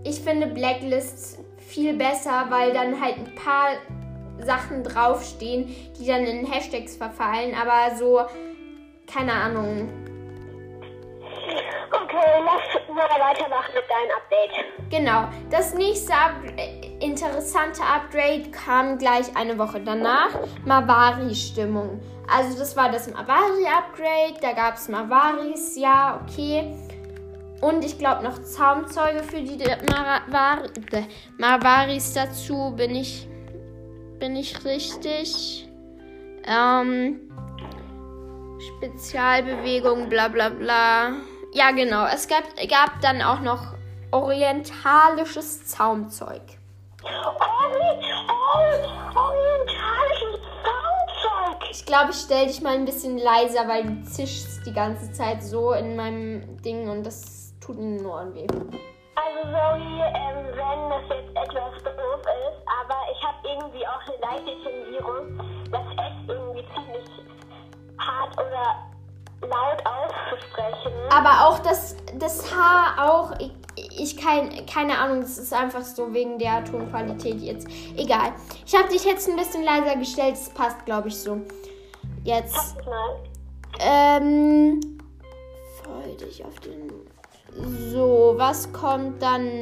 Ich 0.04 0.22
finde 0.22 0.48
Blacklists 0.48 1.40
viel 1.58 1.94
besser, 1.98 2.48
weil 2.50 2.74
dann 2.74 3.02
halt 3.02 3.18
ein 3.18 3.36
paar 3.36 3.70
Sachen 4.46 4.84
draufstehen, 4.84 5.74
die 5.98 6.06
dann 6.06 6.26
in 6.26 6.46
Hashtags 6.46 6.96
verfallen. 6.96 7.54
Aber 7.56 7.96
so, 7.96 8.22
keine 9.12 9.34
Ahnung. 9.34 9.90
Okay, 11.92 12.44
lass 12.44 12.96
mal 12.96 13.08
weitermachen 13.08 13.72
mit 13.76 13.84
deinem 13.90 14.12
Update. 14.18 14.90
Genau. 14.90 15.28
Das 15.52 15.74
nächste 15.74 16.14
Up 16.14 16.34
äh, 16.58 16.84
interessante 17.04 17.82
Upgrade 17.84 18.50
kam 18.52 18.98
gleich 18.98 19.36
eine 19.36 19.58
Woche 19.58 19.82
danach. 19.82 20.30
Mavari-Stimmung. 20.66 22.02
Also 22.32 22.58
das 22.58 22.76
war 22.76 22.92
das 22.92 23.12
Mavari-Upgrade. 23.12 24.40
Da 24.42 24.54
gab 24.54 24.76
es 24.76 24.88
Mavaris, 24.88 25.76
ja, 25.76 26.22
okay. 26.24 26.74
Und 27.62 27.86
ich 27.86 27.98
glaube 27.98 28.24
noch 28.24 28.42
Zaumzeuge 28.42 29.24
für 29.24 29.42
die 29.42 29.58
Mavari 29.90 31.06
Mavaris 31.38 32.14
dazu. 32.14 32.74
Bin 32.76 32.96
ich, 32.96 33.28
bin 34.20 34.36
ich 34.36 34.66
richtig? 34.66 35.70
Ähm, 36.46 37.33
Spezialbewegung, 38.68 40.10
bla 40.10 40.28
bla 40.28 40.50
bla. 40.50 41.14
Ja, 41.54 41.72
genau. 41.72 42.06
Es 42.06 42.28
gab, 42.28 42.44
gab 42.70 43.02
dann 43.02 43.22
auch 43.22 43.40
noch 43.40 43.74
orientalisches 44.12 45.68
Zaumzeug. 45.68 46.42
Ori 47.04 48.14
orientalisches 49.16 50.40
Soundzeug. 50.64 51.70
Ich 51.72 51.86
glaube, 51.86 52.12
ich 52.12 52.18
stelle 52.18 52.48
dich 52.48 52.62
mal 52.62 52.74
ein 52.74 52.86
bisschen 52.86 53.18
leiser, 53.18 53.68
weil 53.68 53.84
du 53.86 54.04
zischst 54.04 54.66
die 54.66 54.74
ganze 54.74 55.12
Zeit 55.12 55.44
so 55.44 55.74
in 55.74 55.96
meinem 55.96 56.62
Ding 56.62 56.90
und 56.90 57.06
das 57.06 57.54
tut 57.60 57.78
in 57.78 57.98
den 57.98 58.06
Ohren 58.06 58.34
weh. 58.34 58.48
Also 59.16 59.50
sorry, 59.50 60.02
ähm, 60.02 60.48
wenn 60.54 60.90
das 60.90 61.04
jetzt 61.10 61.36
etwas 61.36 61.84
doof 61.84 62.22
ist, 62.22 62.62
aber 62.82 62.98
ich 63.12 63.24
habe 63.24 63.38
irgendwie 63.44 63.86
auch 63.88 64.02
eine 64.08 64.18
leichte 64.22 64.64
Zensierung, 64.64 65.38
das 65.72 65.82
S 65.82 66.14
irgendwie 66.28 66.66
ziemlich 66.74 67.03
hart 68.06 68.34
oder 68.34 68.94
laut 69.42 69.84
auszusprechen. 69.86 70.94
Aber 71.12 71.48
auch 71.48 71.60
das, 71.60 71.96
das 72.18 72.54
Haar 72.54 73.10
auch, 73.10 73.40
ich, 73.40 73.52
ich 74.00 74.18
kein, 74.18 74.66
keine 74.66 74.98
Ahnung, 74.98 75.22
das 75.22 75.38
ist 75.38 75.54
einfach 75.54 75.82
so 75.82 76.14
wegen 76.14 76.40
der 76.40 76.64
Tonqualität 76.64 77.42
jetzt. 77.42 77.68
Egal. 77.96 78.34
Ich 78.66 78.76
habe 78.76 78.90
dich 78.90 79.04
jetzt 79.04 79.28
ein 79.30 79.36
bisschen 79.36 79.64
leiser 79.64 79.96
gestellt, 79.96 80.34
das 80.34 80.50
passt, 80.50 80.86
glaube 80.86 81.10
ich, 81.10 81.18
so. 81.18 81.42
Jetzt, 82.24 82.76
mal. 82.86 83.20
ähm, 83.80 84.80
freu 85.82 86.16
dich 86.16 86.44
auf 86.46 86.60
den... 86.60 86.92
So, 87.92 88.34
was 88.38 88.72
kommt 88.74 89.22
dann 89.22 89.62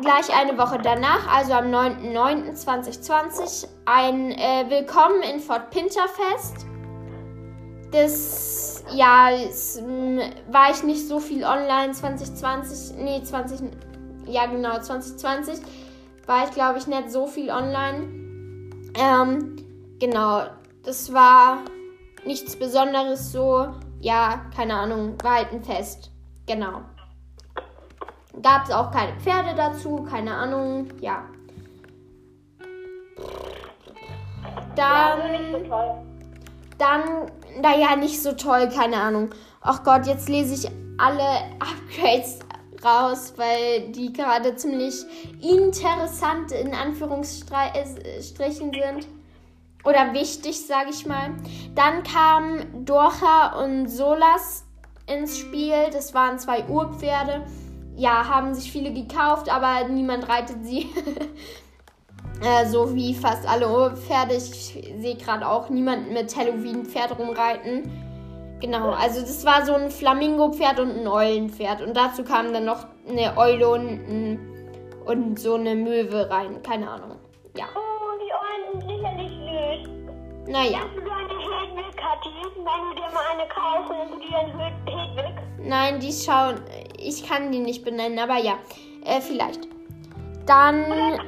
gleich 0.00 0.34
eine 0.34 0.56
Woche 0.58 0.80
danach, 0.82 1.32
also 1.34 1.52
am 1.54 1.66
9.9.2020, 1.66 3.68
ein 3.86 4.32
äh, 4.32 4.66
Willkommen 4.68 5.22
in 5.22 5.40
Fort 5.40 5.70
Pinterfest. 5.70 6.66
Das, 7.90 8.84
ja, 8.94 9.30
es, 9.30 9.76
m, 9.76 10.20
war 10.50 10.70
ich 10.70 10.82
nicht 10.82 11.08
so 11.08 11.20
viel 11.20 11.42
online 11.44 11.92
2020, 11.92 12.98
nee, 12.98 13.22
20, 13.22 13.60
ja 14.26 14.44
genau, 14.46 14.78
2020 14.78 15.60
war 16.26 16.44
ich, 16.44 16.50
glaube 16.52 16.78
ich, 16.78 16.86
nicht 16.86 17.10
so 17.10 17.26
viel 17.26 17.50
online. 17.50 18.08
Ähm, 18.94 19.56
genau, 19.98 20.42
das 20.84 21.12
war 21.12 21.58
nichts 22.24 22.56
Besonderes 22.56 23.32
so. 23.32 23.68
Ja, 24.00 24.42
keine 24.54 24.74
Ahnung, 24.74 25.16
war 25.22 25.36
halt 25.36 25.52
ein 25.52 25.64
Fest. 25.64 26.12
Genau. 26.46 26.82
Gab 28.42 28.64
es 28.64 28.70
auch 28.70 28.90
keine 28.90 29.18
Pferde 29.20 29.54
dazu, 29.56 30.06
keine 30.08 30.34
Ahnung, 30.34 30.88
ja. 31.00 31.24
Dann, 34.76 35.20
dann, 36.78 37.02
naja, 37.60 37.96
nicht 37.96 38.22
so 38.22 38.32
toll, 38.32 38.68
keine 38.68 38.96
Ahnung. 38.96 39.30
Ach 39.60 39.82
Gott, 39.82 40.06
jetzt 40.06 40.28
lese 40.28 40.54
ich 40.54 40.70
alle 40.98 41.22
Upgrades 41.58 42.38
raus, 42.84 43.34
weil 43.36 43.90
die 43.90 44.12
gerade 44.12 44.54
ziemlich 44.56 45.04
interessant 45.40 46.52
in 46.52 46.74
Anführungsstrichen 46.74 48.72
sind. 48.72 49.08
Oder 49.84 50.12
wichtig, 50.12 50.66
sage 50.66 50.90
ich 50.90 51.06
mal. 51.06 51.34
Dann 51.74 52.02
kamen 52.02 52.84
Dorcha 52.84 53.60
und 53.62 53.88
Solas 53.88 54.64
ins 55.06 55.38
Spiel. 55.38 55.90
Das 55.92 56.14
waren 56.14 56.38
zwei 56.38 56.64
Urpferde. 56.66 57.42
Ja, 57.98 58.28
haben 58.28 58.54
sich 58.54 58.70
viele 58.70 58.92
gekauft, 58.92 59.52
aber 59.52 59.88
niemand 59.88 60.28
reitet 60.28 60.64
sie. 60.64 60.86
äh, 62.44 62.64
so 62.66 62.94
wie 62.94 63.12
fast 63.12 63.44
alle 63.48 63.68
Urpferde. 63.68 64.34
Ich 64.34 64.78
sehe 65.00 65.16
gerade 65.16 65.46
auch 65.48 65.68
niemanden 65.68 66.12
mit 66.12 66.34
Halloween-Pferd 66.36 67.18
rumreiten. 67.18 67.90
Genau, 68.60 68.90
also 68.90 69.20
das 69.20 69.44
war 69.44 69.64
so 69.66 69.74
ein 69.74 69.90
Flamingo-Pferd 69.90 70.78
und 70.78 70.90
ein 70.96 71.08
Eulenpferd. 71.08 71.82
Und 71.82 71.96
dazu 71.96 72.22
kamen 72.22 72.52
dann 72.52 72.66
noch 72.66 72.86
eine 73.08 73.36
Eule 73.36 73.68
und, 73.68 73.88
ein, 73.88 74.38
und 75.04 75.40
so 75.40 75.54
eine 75.54 75.74
Möwe 75.74 76.30
rein. 76.30 76.62
Keine 76.62 76.88
Ahnung. 76.88 77.16
Ja, 77.56 77.66
Oh, 77.74 78.16
die 78.20 78.30
Eulen 78.32 78.80
sind 78.80 78.96
sicherlich 78.96 79.32
süß. 80.46 80.52
naja. 80.52 80.78
Hedwig, 81.78 81.96
Kathi? 81.96 82.30
Wenn 82.56 82.64
du 82.64 82.94
dir 82.96 83.08
mal 83.14 83.24
eine 83.32 83.46
kaufst, 83.48 83.90
nennst 83.90 84.14
du 84.14 84.18
die 84.18 84.32
dann 84.32 84.58
Hed- 84.58 84.86
Hedwig? 84.86 85.34
Nein, 85.60 86.00
die 86.00 86.12
schauen. 86.12 86.60
Ich 86.96 87.24
kann 87.28 87.52
die 87.52 87.60
nicht 87.60 87.84
benennen, 87.84 88.18
aber 88.18 88.38
ja. 88.38 88.54
Äh, 89.04 89.20
vielleicht. 89.20 89.68
Dann. 90.46 90.84
Oder 90.86 91.18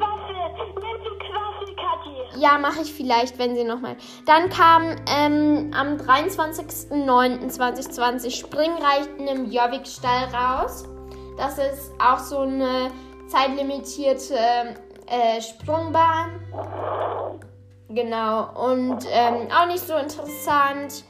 Kathi? 1.76 2.10
Ja, 2.38 2.58
mache 2.58 2.80
ich 2.82 2.92
vielleicht, 2.92 3.38
wenn 3.38 3.54
sie 3.54 3.62
nochmal. 3.64 3.96
Dann 4.26 4.48
kam 4.50 4.96
ähm, 5.08 5.70
am 5.74 5.96
23.09.2020 5.96 8.36
Springreiten 8.38 9.26
im 9.28 9.46
Jörvik-Stall 9.50 10.28
raus. 10.34 10.84
Das 11.36 11.58
ist 11.58 11.92
auch 12.02 12.18
so 12.18 12.40
eine 12.40 12.90
zeitlimitierte 13.28 14.34
äh, 15.06 15.40
Sprungbahn. 15.40 16.40
Genau. 17.92 18.70
Und 18.70 19.04
ähm, 19.10 19.48
auch 19.50 19.66
nicht 19.66 19.86
so 19.86 19.96
interessant. 19.96 21.04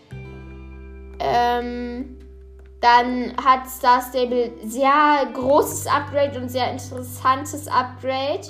Ähm, 1.19 2.17
dann 2.81 3.35
hat 3.45 3.69
Star 3.69 4.01
Stable 4.01 4.53
sehr 4.65 5.27
großes 5.35 5.87
Upgrade 5.87 6.41
und 6.41 6.49
sehr 6.49 6.73
interessantes 6.73 7.69
Upgrade. 7.69 8.49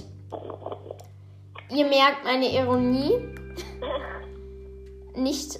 Ihr 1.70 1.86
merkt 1.86 2.24
meine 2.24 2.46
Ironie. 2.52 3.14
Nicht. 5.16 5.58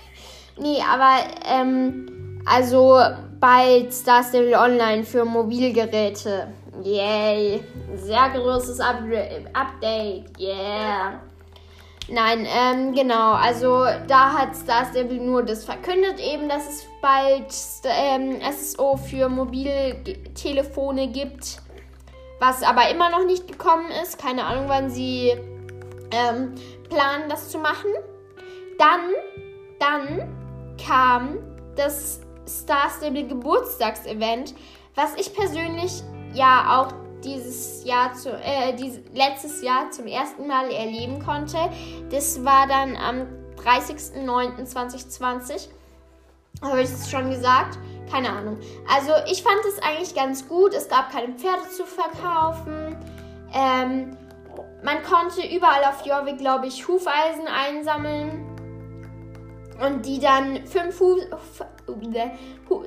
nee, 0.58 0.82
aber 0.82 1.16
ähm, 1.46 2.42
also 2.44 2.98
bald 3.40 3.94
Star 3.94 4.22
Stable 4.22 4.58
Online 4.58 5.04
für 5.04 5.24
Mobilgeräte. 5.24 6.48
Yay. 6.82 7.62
Sehr 7.94 8.30
großes 8.30 8.80
Upgra- 8.80 9.46
Update. 9.54 10.38
Yeah. 10.38 11.20
Nein, 12.08 12.46
ähm, 12.46 12.94
genau. 12.94 13.32
Also 13.32 13.84
da 14.06 14.32
hat 14.32 14.56
Star 14.56 14.86
Stable 14.86 15.20
nur 15.20 15.42
das 15.42 15.64
verkündet, 15.64 16.18
eben, 16.18 16.48
dass 16.48 16.68
es 16.68 16.86
bald 17.00 17.54
ähm, 17.84 18.40
SSO 18.40 18.96
für 18.96 19.28
Mobiltelefone 19.28 21.08
gibt. 21.08 21.58
Was 22.40 22.62
aber 22.62 22.90
immer 22.90 23.08
noch 23.10 23.24
nicht 23.24 23.46
gekommen 23.46 23.90
ist. 24.02 24.18
Keine 24.18 24.44
Ahnung, 24.44 24.64
wann 24.66 24.90
sie 24.90 25.32
ähm, 26.10 26.54
planen, 26.88 27.28
das 27.28 27.50
zu 27.50 27.58
machen. 27.58 27.90
Dann, 28.78 29.00
dann 29.78 30.76
kam 30.84 31.38
das 31.76 32.20
Star 32.48 32.90
Stable 32.90 33.24
Geburtstagsevent, 33.24 34.54
was 34.96 35.14
ich 35.16 35.32
persönlich 35.34 36.02
ja 36.34 36.80
auch 36.80 37.01
dieses 37.24 37.84
Jahr 37.84 38.12
zu, 38.14 38.30
äh, 38.30 38.74
dieses, 38.74 39.00
letztes 39.14 39.62
Jahr 39.62 39.90
zum 39.90 40.06
ersten 40.06 40.46
Mal 40.46 40.70
erleben 40.70 41.24
konnte. 41.24 41.58
Das 42.10 42.44
war 42.44 42.66
dann 42.66 42.96
am 42.96 43.26
30.09.2020. 43.56 45.68
Habe 46.62 46.82
ich 46.82 46.90
es 46.90 47.10
schon 47.10 47.30
gesagt? 47.30 47.78
Keine 48.10 48.30
Ahnung. 48.30 48.58
Also 48.88 49.12
ich 49.30 49.42
fand 49.42 49.60
es 49.68 49.82
eigentlich 49.82 50.14
ganz 50.14 50.48
gut. 50.48 50.74
Es 50.74 50.88
gab 50.88 51.10
keine 51.10 51.34
Pferde 51.34 51.68
zu 51.70 51.84
verkaufen. 51.84 52.96
Ähm, 53.54 54.16
man 54.82 55.02
konnte 55.02 55.46
überall 55.46 55.84
auf 55.84 56.04
Jorvik, 56.04 56.38
glaube 56.38 56.66
ich, 56.66 56.86
Hufeisen 56.86 57.46
einsammeln. 57.46 58.46
Und 59.84 60.06
die 60.06 60.20
dann 60.20 60.64
fünf, 60.66 61.00
Hu 61.00 61.18
äh, 61.18 62.30
Hu 62.68 62.84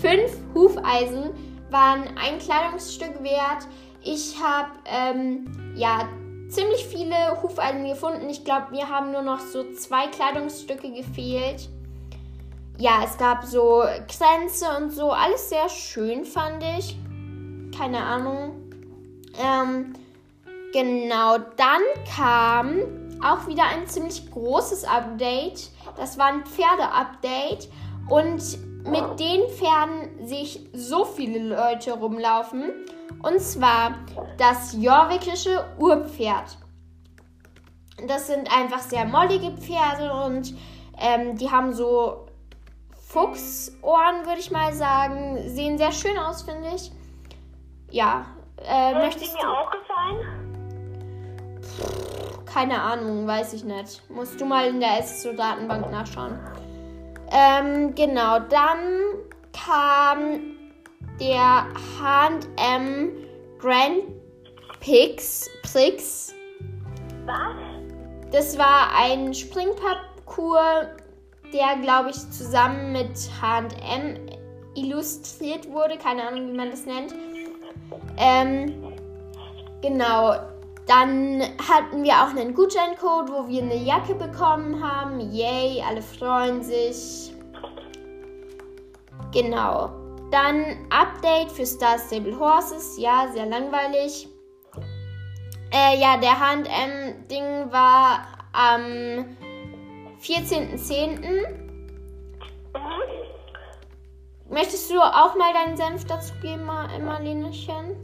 fünf 0.00 0.38
Hufeisen 0.54 1.53
waren 1.74 2.16
ein 2.16 2.38
Kleidungsstück 2.38 3.20
wert. 3.24 3.66
Ich 4.04 4.40
habe 4.40 4.70
ähm, 4.86 5.74
ja 5.74 6.08
ziemlich 6.48 6.86
viele 6.86 7.42
Hufeisen 7.42 7.84
gefunden. 7.84 8.30
Ich 8.30 8.44
glaube, 8.44 8.70
mir 8.70 8.88
haben 8.88 9.10
nur 9.10 9.22
noch 9.22 9.40
so 9.40 9.72
zwei 9.72 10.06
Kleidungsstücke 10.06 10.92
gefehlt. 10.92 11.68
Ja, 12.78 13.02
es 13.04 13.18
gab 13.18 13.44
so 13.44 13.82
Kränze 14.06 14.66
und 14.78 14.90
so. 14.90 15.10
Alles 15.10 15.48
sehr 15.48 15.68
schön, 15.68 16.24
fand 16.24 16.62
ich. 16.78 16.96
Keine 17.76 17.98
Ahnung. 17.98 18.70
Ähm, 19.36 19.94
genau, 20.72 21.38
dann 21.56 21.82
kam 22.16 22.76
auch 23.20 23.48
wieder 23.48 23.64
ein 23.64 23.88
ziemlich 23.88 24.30
großes 24.30 24.84
Update. 24.84 25.70
Das 25.96 26.18
war 26.18 26.26
ein 26.26 26.44
Pferde-Update. 26.44 27.68
Und 28.08 28.73
mit 28.84 29.18
den 29.18 29.48
Pferden 29.48 30.26
sehe 30.26 30.42
ich 30.42 30.60
so 30.72 31.04
viele 31.04 31.38
Leute 31.38 31.92
rumlaufen. 31.92 32.70
Und 33.22 33.40
zwar 33.40 33.94
das 34.36 34.74
jorvikische 34.78 35.64
Urpferd. 35.78 36.58
Das 38.06 38.26
sind 38.26 38.54
einfach 38.54 38.80
sehr 38.80 39.04
mollige 39.06 39.50
Pferde 39.52 40.12
und 40.26 40.54
ähm, 40.98 41.36
die 41.36 41.50
haben 41.50 41.72
so 41.72 42.26
Fuchsohren, 43.08 44.26
würde 44.26 44.40
ich 44.40 44.50
mal 44.50 44.72
sagen. 44.74 45.38
Sehen 45.48 45.78
sehr 45.78 45.92
schön 45.92 46.18
aus, 46.18 46.42
finde 46.42 46.68
ich. 46.74 46.90
Ja, 47.90 48.26
äh, 48.56 48.66
Haben 48.68 48.94
die 48.96 49.00
möchtest 49.06 49.34
mir 49.34 49.42
du. 49.42 49.48
auch 49.48 49.70
gefallen? 49.70 50.44
Keine 52.52 52.80
Ahnung, 52.82 53.26
weiß 53.26 53.52
ich 53.54 53.64
nicht. 53.64 54.02
Musst 54.10 54.40
du 54.40 54.44
mal 54.44 54.66
in 54.68 54.80
der 54.80 55.02
SSO-Datenbank 55.02 55.90
nachschauen. 55.90 56.38
Ähm, 57.36 57.92
genau, 57.96 58.38
dann 58.38 58.78
kam 59.52 60.54
der 61.18 61.66
H&M 62.00 63.12
Grand 63.58 64.04
Prix. 64.80 65.50
Prix. 65.62 66.32
Was? 67.26 67.56
Das 68.30 68.56
war 68.56 68.94
ein 68.96 69.34
Springparcours, 69.34 70.86
der, 71.52 71.76
glaube 71.82 72.10
ich, 72.10 72.30
zusammen 72.30 72.92
mit 72.92 73.16
H&M 73.42 74.16
illustriert 74.76 75.68
wurde. 75.70 75.98
Keine 75.98 76.28
Ahnung, 76.28 76.48
wie 76.48 76.56
man 76.56 76.70
das 76.70 76.86
nennt. 76.86 77.14
Ähm, 78.16 78.92
genau. 79.82 80.34
Dann 80.86 81.42
hatten 81.66 82.02
wir 82.02 82.12
auch 82.12 82.30
einen 82.30 82.54
Gutscheincode, 82.54 83.30
wo 83.30 83.48
wir 83.48 83.62
eine 83.62 83.76
Jacke 83.76 84.14
bekommen 84.14 84.82
haben. 84.82 85.20
Yay, 85.32 85.82
alle 85.82 86.02
freuen 86.02 86.62
sich. 86.62 87.32
Genau. 89.32 89.90
Dann 90.30 90.76
Update 90.90 91.50
für 91.52 91.64
Star 91.64 91.98
Stable 91.98 92.38
Horses. 92.38 92.98
Ja, 92.98 93.28
sehr 93.32 93.46
langweilig. 93.46 94.28
Äh, 95.72 95.98
ja, 95.98 96.16
der 96.18 96.38
H&M-Ding 96.38 97.72
war 97.72 98.26
am 98.52 99.26
14.10. 100.20 101.64
Möchtest 104.50 104.90
du 104.90 105.00
auch 105.00 105.34
mal 105.34 105.52
deinen 105.52 105.76
Senf 105.76 106.04
dazu 106.04 106.34
geben, 106.42 106.64
Marlenechen? 106.64 107.96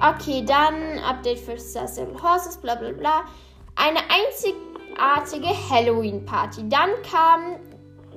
Okay, 0.00 0.44
dann 0.44 0.98
Update 1.00 1.40
für 1.40 1.58
Star 1.58 1.88
Stable 1.88 2.22
Horses, 2.22 2.56
bla 2.58 2.74
bla 2.74 2.92
bla. 2.92 3.24
Eine 3.74 4.00
einzigartige 4.10 5.48
Halloween-Party. 5.70 6.68
Dann 6.68 6.90
kam, 7.02 7.56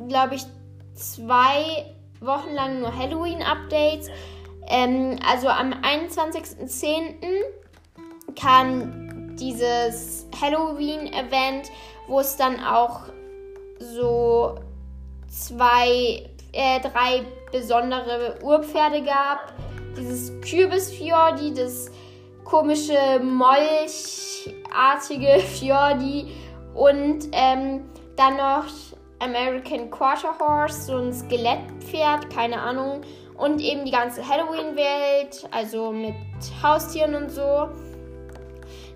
glaube 0.07 0.35
ich, 0.35 0.43
zwei 0.93 1.95
Wochen 2.19 2.51
lang 2.53 2.81
nur 2.81 2.95
Halloween-Updates. 2.95 4.09
Ähm, 4.67 5.17
also 5.27 5.47
am 5.49 5.73
21.10. 5.73 7.15
kam 8.39 9.35
dieses 9.35 10.27
Halloween-Event, 10.39 11.71
wo 12.07 12.19
es 12.19 12.37
dann 12.37 12.63
auch 12.63 13.01
so 13.79 14.59
zwei, 15.27 16.29
äh, 16.53 16.79
drei 16.81 17.23
besondere 17.51 18.39
Urpferde 18.43 19.03
gab. 19.03 19.53
Dieses 19.97 20.31
Kürbisfjordi, 20.41 21.53
das 21.53 21.89
komische 22.43 23.19
Molchartige 23.21 25.39
Fjordi 25.39 26.31
und 26.73 27.29
ähm, 27.31 27.85
dann 28.15 28.37
noch 28.37 28.65
American 29.19 29.91
Quarter 29.91 30.33
Horse, 30.39 30.81
so 30.83 30.97
ein 30.97 31.13
Skelettpferd, 31.13 32.33
keine 32.33 32.59
Ahnung. 32.59 33.01
Und 33.37 33.61
eben 33.61 33.85
die 33.85 33.91
ganze 33.91 34.27
Halloween-Welt, 34.27 35.47
also 35.51 35.91
mit 35.91 36.15
Haustieren 36.61 37.15
und 37.15 37.29
so. 37.29 37.69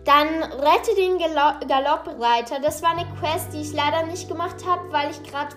Dann 0.03 0.43
rette 0.43 0.93
den 0.95 1.17
Galoppreiter. 1.17 2.59
Das 2.61 2.83
war 2.83 2.91
eine 2.91 3.07
Quest, 3.19 3.53
die 3.53 3.61
ich 3.61 3.73
leider 3.73 4.05
nicht 4.05 4.27
gemacht 4.27 4.57
habe, 4.67 4.91
weil 4.91 5.09
ich 5.09 5.23
gerade, 5.23 5.55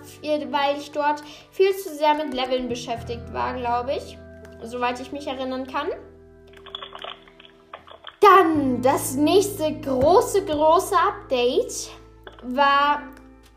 weil 0.51 0.79
ich 0.79 0.91
dort 0.91 1.23
viel 1.51 1.77
zu 1.77 1.95
sehr 1.95 2.15
mit 2.15 2.33
Leveln 2.33 2.69
beschäftigt 2.69 3.31
war, 3.35 3.53
glaube 3.55 3.93
ich, 3.93 4.17
soweit 4.63 5.01
ich 5.01 5.13
mich 5.13 5.27
erinnern 5.27 5.67
kann. 5.67 5.89
Dann 8.21 8.83
das 8.83 9.15
nächste 9.15 9.73
große, 9.81 10.45
große 10.45 10.95
Update 10.97 11.91
war 12.43 13.01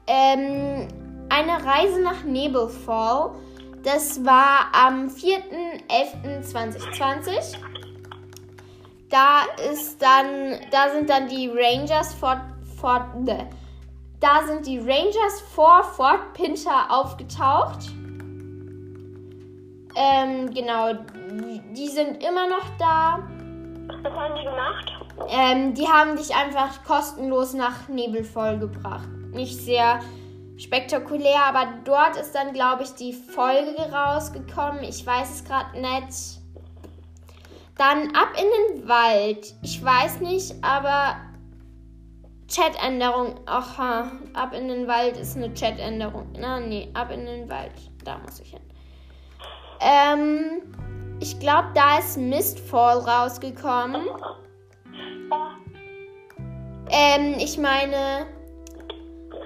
ähm, 0.08 0.88
eine 1.30 1.66
Reise 1.66 2.02
nach 2.02 2.24
Nebelfall. 2.24 3.32
Das 3.84 4.24
war 4.24 4.68
am 4.74 5.08
4.11.2020. 5.08 7.58
Da 9.10 9.42
ist 9.72 10.00
dann, 10.02 10.60
da 10.70 10.92
sind 10.92 11.10
dann 11.10 11.28
die 11.28 11.50
Rangers 11.50 12.14
vor 12.14 12.40
ne, 13.20 13.50
da 14.20 14.44
sind 14.46 14.68
die 14.68 14.78
Rangers 14.78 15.42
vor 15.54 15.84
Fort 15.84 16.34
Pinter 16.34 16.86
aufgetaucht. 16.90 17.92
Ähm, 19.96 20.54
genau, 20.54 20.94
die 21.76 21.88
sind 21.88 22.24
immer 22.24 22.48
noch 22.48 22.66
da. 22.80 23.20
Was 24.04 24.14
haben 24.14 24.36
die 24.36 24.44
gemacht? 24.44 24.92
Ähm, 25.30 25.74
die 25.74 25.88
haben 25.88 26.16
dich 26.16 26.34
einfach 26.36 26.84
kostenlos 26.84 27.54
nach 27.54 27.88
Nebelvoll 27.88 28.58
gebracht. 28.58 29.10
Nicht 29.34 29.58
sehr 29.58 30.00
spektakulär, 30.58 31.44
aber 31.48 31.74
dort 31.84 32.18
ist 32.18 32.34
dann, 32.34 32.54
glaube 32.54 32.84
ich, 32.84 32.94
die 32.94 33.14
Folge 33.14 33.76
rausgekommen. 33.92 34.84
Ich 34.84 35.06
weiß 35.06 35.36
es 35.36 35.44
gerade 35.44 35.80
nicht. 35.80 36.40
Dann 37.78 38.16
ab 38.16 38.30
in 38.38 38.78
den 38.78 38.88
Wald. 38.88 39.54
Ich 39.64 39.84
weiß 39.84 40.20
nicht, 40.22 40.54
aber 40.62 41.18
Chat-Änderung. 42.48 43.40
Aha, 43.46 44.12
ab 44.34 44.54
in 44.54 44.68
den 44.68 44.88
Wald 44.88 45.18
ist 45.18 45.36
eine 45.36 45.54
Chat-Änderung. 45.54 46.28
Na, 46.38 46.60
nee, 46.60 46.90
ab 46.94 47.12
in 47.12 47.26
den 47.26 47.50
Wald. 47.50 47.72
Da 48.04 48.18
muss 48.20 48.40
ich 48.40 48.52
hin. 48.52 48.71
Ähm, 49.82 50.62
ich 51.20 51.40
glaube, 51.40 51.70
da 51.74 52.00
ist 52.00 52.18
Mistfall 52.18 53.00
rausgekommen. 53.00 54.08
Ähm, 56.90 57.36
ich 57.38 57.58
meine 57.58 58.28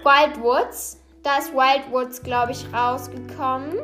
Wildwoods. 0.03 1.01
Da 1.23 1.37
ist 1.37 1.53
Wildwoods, 1.53 2.21
glaube 2.21 2.51
ich, 2.51 2.65
rausgekommen. 2.73 3.79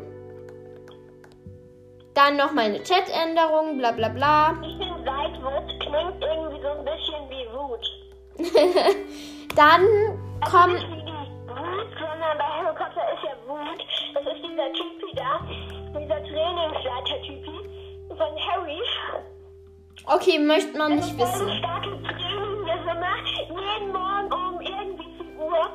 Dann 2.14 2.36
nochmal 2.38 2.66
eine 2.66 2.84
Chat-Änderung, 2.84 3.78
bla 3.78 3.92
bla 3.92 4.10
bla. 4.10 4.54
Ich 4.62 4.78
finde 4.78 5.04
Wildwood 5.06 5.80
klingt 5.80 6.22
irgendwie 6.22 6.62
so 6.62 6.68
ein 6.70 6.86
bisschen 6.86 7.30
wie 7.30 7.46
Root. 7.56 7.86
Dann 9.56 9.82
Also 10.42 10.58
kommen. 10.58 10.74
nicht 10.74 10.88
wie 10.90 11.06
die 11.06 11.50
Root, 11.50 11.88
sondern 11.98 12.38
bei 12.38 12.44
Harry 12.44 12.76
Potter 12.76 13.06
ist 13.14 13.24
ja 13.24 13.32
Root. 13.48 13.80
Das 14.14 14.24
ist 14.24 14.44
dieser 14.44 14.74
Typi 14.74 15.16
da. 15.16 15.40
Dieser 15.94 16.24
Trainingsleiter-Typi 16.24 17.70
von 18.10 18.36
Harry. 18.38 18.80
Okay, 20.06 20.40
möchte 20.40 20.78
man 20.78 20.98
Das 20.98 21.06
nicht 21.08 21.20
voll 21.20 21.28
wissen. 21.28 21.58
starke 21.60 21.90
Training, 21.90 22.66
das. 22.66 23.48
Jeden 23.50 23.92
Morgen 23.92 24.34
um 24.34 24.62
irgendwie 24.62 25.24
4 25.36 25.46
Uhr. 25.46 25.70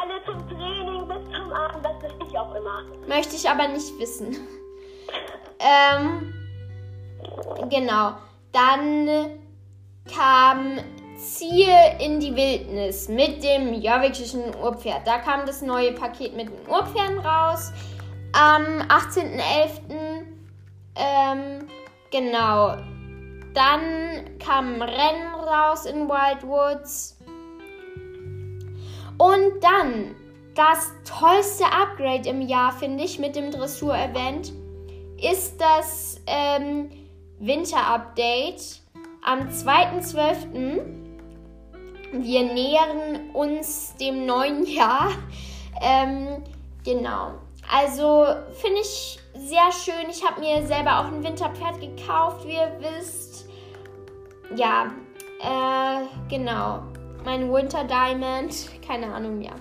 Alle 0.00 0.24
zum 0.24 0.48
Training 0.48 1.06
bis 1.08 1.36
zum 1.36 1.52
Abend. 1.52 1.84
Das 1.84 2.10
ist 2.10 2.28
ich 2.30 2.38
auch 2.38 2.54
immer. 2.54 2.82
Möchte 3.06 3.36
ich 3.36 3.48
aber 3.48 3.68
nicht 3.68 3.98
wissen. 3.98 4.36
Ähm, 5.60 6.32
genau. 7.68 8.12
Dann 8.52 9.38
kam 10.14 10.78
Ziehe 11.16 11.98
in 12.00 12.20
die 12.20 12.34
Wildnis 12.34 13.08
mit 13.08 13.42
dem 13.42 13.74
jorvikischen 13.74 14.54
Urpferd. 14.56 15.06
Da 15.06 15.18
kam 15.18 15.46
das 15.46 15.62
neue 15.62 15.92
Paket 15.92 16.34
mit 16.36 16.48
den 16.48 16.68
Urpferden 16.68 17.18
raus. 17.18 17.72
Am 18.32 18.62
18.11. 18.88 20.26
Ähm, 20.94 21.68
genau. 22.10 22.76
Dann 23.54 24.38
kam 24.38 24.80
Rennen 24.82 25.34
raus 25.34 25.86
in 25.86 26.08
Wildwoods. 26.08 27.18
Und 29.18 29.62
dann 29.62 30.14
das 30.54 30.92
tollste 31.04 31.64
Upgrade 31.66 32.28
im 32.28 32.40
Jahr, 32.40 32.72
finde 32.72 33.04
ich, 33.04 33.18
mit 33.18 33.36
dem 33.36 33.50
Dressur-Event, 33.50 34.52
ist 35.20 35.60
das 35.60 36.20
ähm, 36.26 36.90
Winter-Update 37.38 38.80
am 39.24 39.48
2.12. 39.48 40.80
Wir 42.12 42.42
nähern 42.42 43.30
uns 43.32 43.94
dem 43.96 44.26
neuen 44.26 44.66
Jahr. 44.66 45.10
Ähm, 45.80 46.42
genau. 46.82 47.34
Also 47.70 48.26
finde 48.60 48.80
ich 48.80 49.18
sehr 49.34 49.70
schön. 49.72 50.08
Ich 50.10 50.24
habe 50.26 50.40
mir 50.40 50.66
selber 50.66 51.00
auch 51.00 51.04
ein 51.04 51.22
Winterpferd 51.22 51.80
gekauft, 51.80 52.46
wie 52.46 52.54
ihr 52.54 52.72
wisst. 52.80 53.48
Ja, 54.56 54.86
äh, 55.40 56.06
genau. 56.28 56.82
Mein 57.24 57.52
Winter 57.52 57.84
Diamond. 57.84 58.54
Keine 58.86 59.12
Ahnung, 59.12 59.42
ja. 59.42 59.52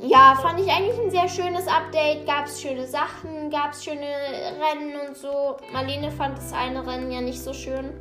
Ja, 0.00 0.38
fand 0.40 0.60
ich 0.60 0.70
eigentlich 0.70 0.98
ein 1.00 1.10
sehr 1.10 1.28
schönes 1.28 1.66
Update. 1.66 2.24
Gab 2.24 2.46
es 2.46 2.62
schöne 2.62 2.86
Sachen, 2.86 3.50
gab 3.50 3.72
es 3.72 3.82
schöne 3.82 4.06
Rennen 4.06 5.08
und 5.08 5.16
so. 5.16 5.56
Marlene 5.72 6.10
fand 6.12 6.38
das 6.38 6.52
eine 6.52 6.86
Rennen 6.86 7.10
ja 7.10 7.20
nicht 7.20 7.42
so 7.42 7.52
schön. 7.52 7.92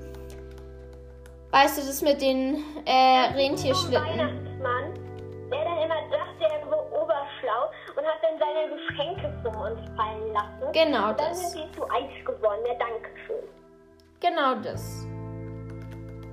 Weißt 1.49 1.77
du, 1.77 1.87
das 1.87 2.01
mit 2.03 2.21
den 2.21 2.63
äh, 2.85 3.33
Rentierschlitten? 3.33 4.05
Weihnachtsmann, 4.05 4.93
der 5.49 5.63
dann 5.63 5.77
immer 5.77 5.95
dachte, 6.11 6.43
er 6.43 6.67
hat 8.07 8.21
dann 8.23 8.39
seine 8.39 8.75
Geschenke 8.75 9.33
vor 9.43 9.69
uns 9.69 9.79
fallen 9.95 10.33
lassen. 10.33 10.71
Genau 10.73 11.09
und 11.09 11.19
dann 11.19 11.29
das. 11.29 11.51
sind 11.51 11.63
sie 11.63 11.79
zu 11.79 11.83
Eis 11.89 12.25
geworden. 12.25 12.59
Ja, 12.65 12.73
danke 12.79 13.09
schön. 13.25 13.43
Genau 14.19 14.55
das. 14.55 15.05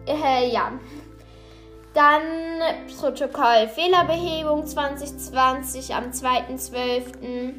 Äh, 0.06 0.50
ja. 0.50 0.72
Dann 1.94 2.22
Protokoll 2.98 3.68
Fehlerbehebung 3.68 4.66
2020 4.66 5.94
am 5.94 6.10
2.12. 6.10 7.54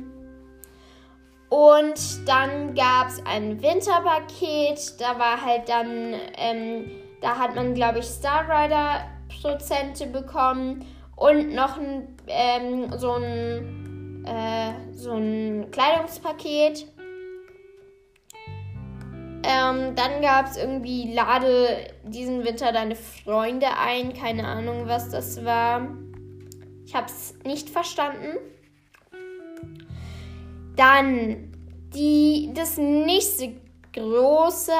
Und 1.49 2.27
dann 2.27 2.73
gab 2.75 3.07
es 3.07 3.25
ein 3.25 3.61
Winterpaket. 3.61 4.99
Da 4.99 5.17
war 5.17 5.41
halt 5.41 5.69
dann, 5.69 6.15
ähm, 6.37 6.91
da 7.21 7.37
hat 7.37 7.55
man, 7.55 7.73
glaube 7.73 7.99
ich, 7.99 8.05
Star 8.05 8.43
Rider 8.49 9.05
Prozente 9.41 10.07
bekommen 10.07 10.85
und 11.15 11.53
noch 11.53 11.77
ein, 11.77 12.17
ähm, 12.27 12.91
so 12.97 13.13
ein, 13.13 13.84
äh, 14.25 14.93
so 14.93 15.11
ein 15.13 15.69
Kleidungspaket. 15.71 16.87
Ähm, 19.43 19.95
dann 19.95 20.21
gab 20.21 20.47
es 20.47 20.57
irgendwie 20.57 21.13
Lade 21.13 21.93
diesen 22.03 22.43
Winter 22.43 22.71
deine 22.71 22.95
Freunde 22.95 23.67
ein. 23.77 24.13
Keine 24.13 24.47
Ahnung, 24.47 24.87
was 24.87 25.09
das 25.09 25.45
war. 25.45 25.87
Ich 26.85 26.95
habe 26.95 27.07
es 27.07 27.35
nicht 27.43 27.69
verstanden. 27.69 28.37
Dann 30.75 31.51
die, 31.93 32.51
das 32.53 32.77
nächste 32.77 33.53
große 33.93 34.71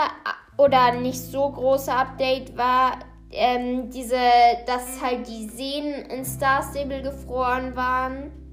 oder 0.58 0.94
nicht 0.94 1.20
so 1.20 1.50
große 1.50 1.92
Update 1.92 2.58
war 2.58 3.00
ähm, 3.32 3.90
diese, 3.90 4.20
dass 4.66 5.02
halt 5.02 5.28
die 5.28 5.48
Seen 5.48 5.94
in 6.10 6.26
Star 6.26 6.64
Stable 6.64 7.02
gefroren 7.02 7.76
waren. 7.76 8.45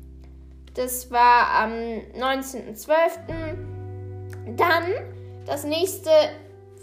Das 0.74 1.11
war 1.11 1.50
am 1.62 1.72
19.12. 2.18 3.56
Dann 4.56 4.85
das 5.46 5.64
nächste 5.64 6.11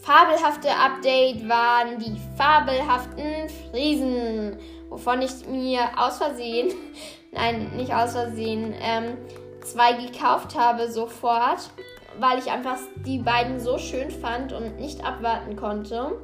fabelhafte 0.02 0.70
Update 0.70 1.48
waren 1.48 2.00
die 2.00 2.18
fabelhaften 2.38 3.50
Friesen, 3.70 4.58
wovon 4.90 5.22
ich 5.22 5.46
mir 5.48 5.82
aus 5.98 6.18
Versehen, 6.18 6.74
nein, 7.32 7.72
nicht 7.76 7.94
aus 7.94 8.14
Versehen, 8.14 8.74
ähm, 8.82 9.18
zwei 9.62 9.94
gekauft 9.94 10.58
habe 10.58 10.92
sofort, 10.92 11.70
weil 12.20 12.40
ich 12.40 12.50
einfach 12.50 12.78
die 13.06 13.20
beiden 13.20 13.60
so 13.60 13.78
schön 13.78 14.10
fand 14.12 14.54
und 14.54 14.80
nicht 14.80 15.04
abwarten 15.04 15.56
konnte. 15.56 16.20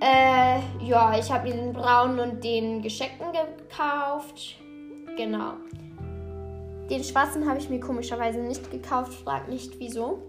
Äh, 0.00 0.60
ja, 0.82 1.18
ich 1.18 1.30
habe 1.30 1.48
mir 1.48 1.56
den 1.56 1.72
braunen 1.72 2.20
und 2.20 2.44
den 2.44 2.80
gescheckten 2.80 3.26
gekauft. 3.32 4.56
Genau. 5.16 5.54
Den 6.90 7.04
schwarzen 7.04 7.48
habe 7.48 7.58
ich 7.58 7.68
mir 7.68 7.80
komischerweise 7.80 8.40
nicht 8.40 8.70
gekauft. 8.70 9.12
Frag 9.24 9.48
nicht 9.48 9.78
wieso. 9.78 10.22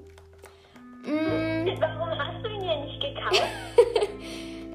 Mm. 1.06 1.68
Warum 1.80 2.10
hast 2.10 2.44
du 2.44 2.50
ihn 2.50 2.64
ja 2.64 2.84
nicht 2.86 3.02
gekauft? 3.02 3.42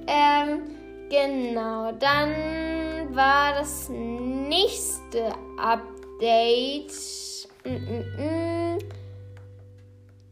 ähm, 0.07 0.63
genau. 1.09 1.93
Dann 1.93 3.15
war 3.15 3.55
das 3.55 3.89
nächste 3.89 5.33
Update. 5.59 6.93
Mm 7.65 7.69
-mm, 7.69 8.05
mm 8.19 8.57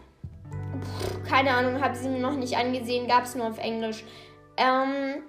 Keine 1.28 1.50
Ahnung, 1.50 1.80
habe 1.80 1.94
sie 1.94 2.08
mir 2.08 2.18
noch 2.18 2.36
nicht 2.36 2.56
angesehen, 2.56 3.06
gab 3.08 3.24
es 3.24 3.34
nur 3.34 3.48
auf 3.48 3.58
Englisch. 3.58 4.04
Ähm, 4.56 5.22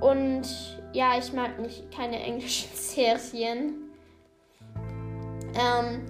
und 0.00 0.46
ja, 0.92 1.18
ich 1.18 1.32
mag 1.32 1.58
nicht 1.58 1.90
keine 1.94 2.20
englischen 2.24 2.68
Serien. 2.74 3.90
Ähm, 5.54 6.06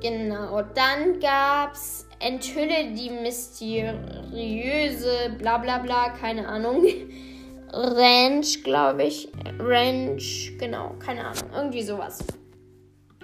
genau. 0.00 0.62
Dann 0.62 1.20
gab's 1.20 2.06
Enthülle 2.18 2.92
die 2.94 3.10
mysteriöse, 3.10 3.76
bla 5.38 5.58
bla 5.58 5.78
bla, 5.78 6.10
keine 6.10 6.46
Ahnung. 6.46 6.84
Ranch, 7.72 8.62
glaube 8.64 9.04
ich. 9.04 9.30
Ranch, 9.58 10.52
genau, 10.58 10.96
keine 10.98 11.24
Ahnung. 11.24 11.50
Irgendwie 11.54 11.82
sowas. 11.82 12.18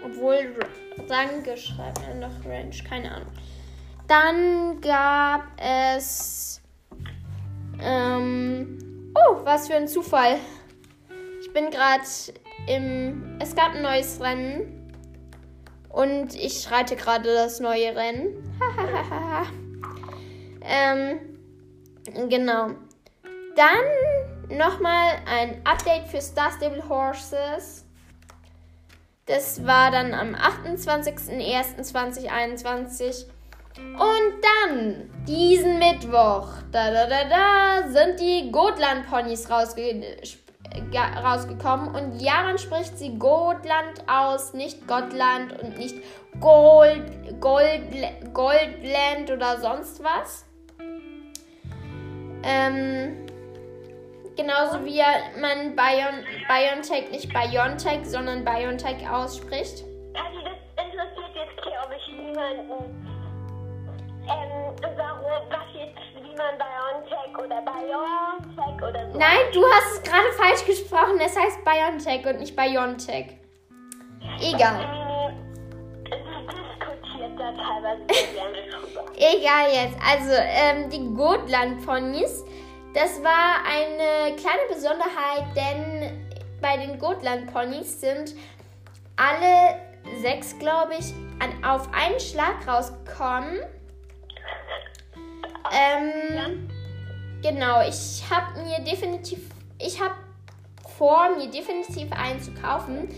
Obwohl, 0.02 0.54
danke, 1.09 1.56
schreibt 1.56 2.00
er 2.09 2.14
noch 2.14 2.44
Ranch, 2.46 2.85
keine 2.85 3.11
Ahnung. 3.12 3.32
Dann 4.06 4.80
gab 4.80 5.42
es. 5.58 6.62
Ähm, 7.80 9.12
oh, 9.14 9.40
was 9.44 9.66
für 9.66 9.74
ein 9.74 9.88
Zufall. 9.88 10.38
Ich 11.40 11.52
bin 11.52 11.70
gerade 11.70 12.04
im. 12.66 13.38
Es 13.40 13.54
gab 13.54 13.74
ein 13.74 13.82
neues 13.82 14.20
Rennen. 14.20 14.72
Und 15.88 16.34
ich 16.34 16.70
reite 16.70 16.94
gerade 16.94 17.32
das 17.32 17.58
neue 17.58 17.96
Rennen. 17.96 18.54
ähm, 20.60 21.18
genau. 22.28 22.72
Dann 23.56 24.58
nochmal 24.58 25.16
ein 25.26 25.62
Update 25.64 26.08
für 26.08 26.20
Star 26.20 26.52
Stable 26.52 26.86
Horses. 26.88 27.86
Das 29.24 29.64
war 29.66 29.90
dann 29.90 30.12
am 30.12 30.34
28.01.2021. 30.34 33.26
Und 33.78 34.42
dann, 34.42 35.10
diesen 35.26 35.78
Mittwoch, 35.78 36.48
da 36.72 36.90
da 36.90 37.06
da 37.06 37.24
da, 37.24 37.88
sind 37.88 38.20
die 38.20 38.50
Gotland-Ponys 38.50 39.50
rausge 39.50 40.16
rausgekommen. 41.22 41.94
Und 41.94 42.20
ja, 42.20 42.42
man 42.42 42.58
spricht 42.58 42.98
sie 42.98 43.18
Gotland 43.18 44.04
aus, 44.06 44.54
nicht 44.54 44.86
Gottland 44.86 45.60
und 45.62 45.78
nicht 45.78 45.96
Gold, 46.40 47.40
Gold, 47.40 47.82
Goldland 48.32 49.30
oder 49.30 49.58
sonst 49.58 50.02
was. 50.02 50.44
Ähm, 52.42 53.26
Genauso 54.36 54.84
wie 54.84 55.00
man 55.40 55.74
Bion 55.74 56.22
Biontech 56.46 57.10
nicht 57.10 57.32
Biontech, 57.32 58.04
sondern 58.04 58.44
Biontech 58.44 59.08
ausspricht. 59.08 59.82
Also 60.12 60.40
das 60.44 60.84
interessiert 60.84 61.34
jetzt, 61.34 61.62
glaube 61.62 61.94
ich, 61.96 62.06
niemanden. 62.12 63.15
Was 65.51 65.66
jetzt, 65.75 65.99
wie 66.14 66.37
man 66.37 66.57
Biontech 66.59 67.38
oder 67.38 67.62
Biontech 67.62 68.83
oder 68.83 69.12
so. 69.12 69.18
Nein, 69.18 69.38
du 69.53 69.64
hast 69.64 69.92
es 69.94 70.03
gerade 70.03 70.33
falsch 70.33 70.64
gesprochen. 70.64 71.20
Es 71.20 71.38
heißt 71.38 71.64
Biontech 71.64 72.27
und 72.27 72.40
nicht 72.40 72.57
Biontech. 72.57 73.37
Egal. 74.40 74.85
da 77.37 77.53
teilweise. 77.53 78.03
Egal 79.16 79.68
jetzt. 79.72 79.99
Also, 80.03 80.33
ähm, 80.33 80.90
die 80.90 81.14
Gotland-Ponys 81.14 82.44
das 82.96 83.22
war 83.22 83.57
eine 83.70 84.35
kleine 84.37 84.62
Besonderheit, 84.70 85.44
denn 85.55 86.27
bei 86.62 86.79
den 86.79 86.99
Gotland-Ponys 86.99 88.01
sind 88.01 88.35
alle 89.16 89.77
sechs, 90.22 90.59
glaube 90.59 90.94
ich, 90.99 91.12
an, 91.38 91.62
auf 91.62 91.92
einen 91.92 92.18
Schlag 92.18 92.66
rausgekommen. 92.66 93.59
Ähm, 95.76 96.34
ja. 96.34 97.50
Genau, 97.50 97.86
ich 97.86 98.24
habe 98.30 98.60
mir 98.60 98.80
definitiv, 98.80 99.40
ich 99.78 100.00
habe 100.00 100.14
vor, 100.96 101.36
mir 101.36 101.48
definitiv 101.50 102.10
einen 102.12 102.40
zu 102.40 102.52
kaufen. 102.54 103.08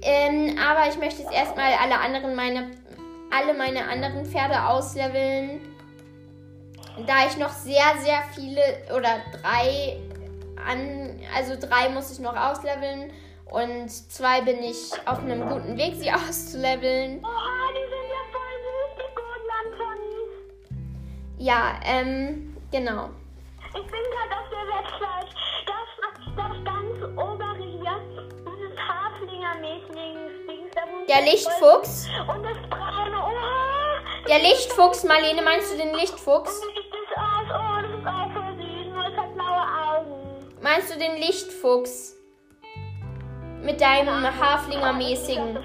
Ähm, 0.00 0.56
aber 0.58 0.88
ich 0.88 0.96
möchte 0.96 1.22
jetzt 1.22 1.32
erstmal 1.32 1.72
alle 1.72 1.98
anderen 1.98 2.36
meine, 2.36 2.70
alle 3.30 3.52
meine 3.52 3.88
anderen 3.88 4.24
Pferde 4.24 4.64
ausleveln 4.68 5.60
da 7.06 7.26
ich 7.26 7.36
noch 7.36 7.50
sehr, 7.50 7.84
sehr 8.02 8.22
viele 8.34 8.60
oder 8.94 9.20
drei 9.40 9.98
an, 10.66 11.20
also 11.36 11.54
drei 11.58 11.88
muss 11.90 12.10
ich 12.10 12.18
noch 12.18 12.36
ausleveln 12.36 13.12
und 13.50 13.90
zwei 13.90 14.40
bin 14.42 14.62
ich 14.62 14.92
auf 15.06 15.20
einem 15.20 15.48
guten 15.48 15.76
Weg, 15.76 15.94
sie 15.96 16.10
auszuleveln. 16.28 17.22
Ja, 21.38 21.78
ähm, 21.84 22.56
genau. 22.72 23.10
Ich 23.68 23.72
bin 23.72 23.84
gerade 23.84 24.34
auf 24.40 24.48
der 24.50 24.66
Website. 24.74 25.30
Das, 25.66 25.88
das 26.36 26.64
ganz 26.64 27.16
obere 27.16 27.54
hier, 27.56 28.00
dieses 28.44 28.76
Haflinger-mäßigen 28.76 30.16
Der 31.08 31.22
Lichtfuchs. 31.22 32.08
Und 32.26 32.42
das 32.42 32.58
braune 32.68 33.18
Ohr. 33.18 34.00
Der 34.28 34.38
Lichtfuchs, 34.40 35.04
Marlene, 35.04 35.42
meinst 35.42 35.72
du 35.72 35.76
den 35.78 35.94
Lichtfuchs? 35.94 36.60
Und 36.60 36.70
wie 36.70 36.82
sieht 36.82 36.92
das 36.92 37.22
aus? 37.22 37.48
Oh, 37.50 37.82
das 37.82 37.92
ist 38.00 38.06
auch 38.06 38.32
voll 38.32 38.56
süß. 38.56 38.86
Nur 38.92 39.06
es 39.06 39.16
hat 39.16 39.34
blaue 39.34 39.64
Augen. 39.86 40.60
Meinst 40.60 40.92
du 40.92 40.98
den 40.98 41.16
Lichtfuchs? 41.18 42.16
Mit 43.62 43.80
deinem 43.80 44.24
Haflinger-mäßigen. 44.24 45.58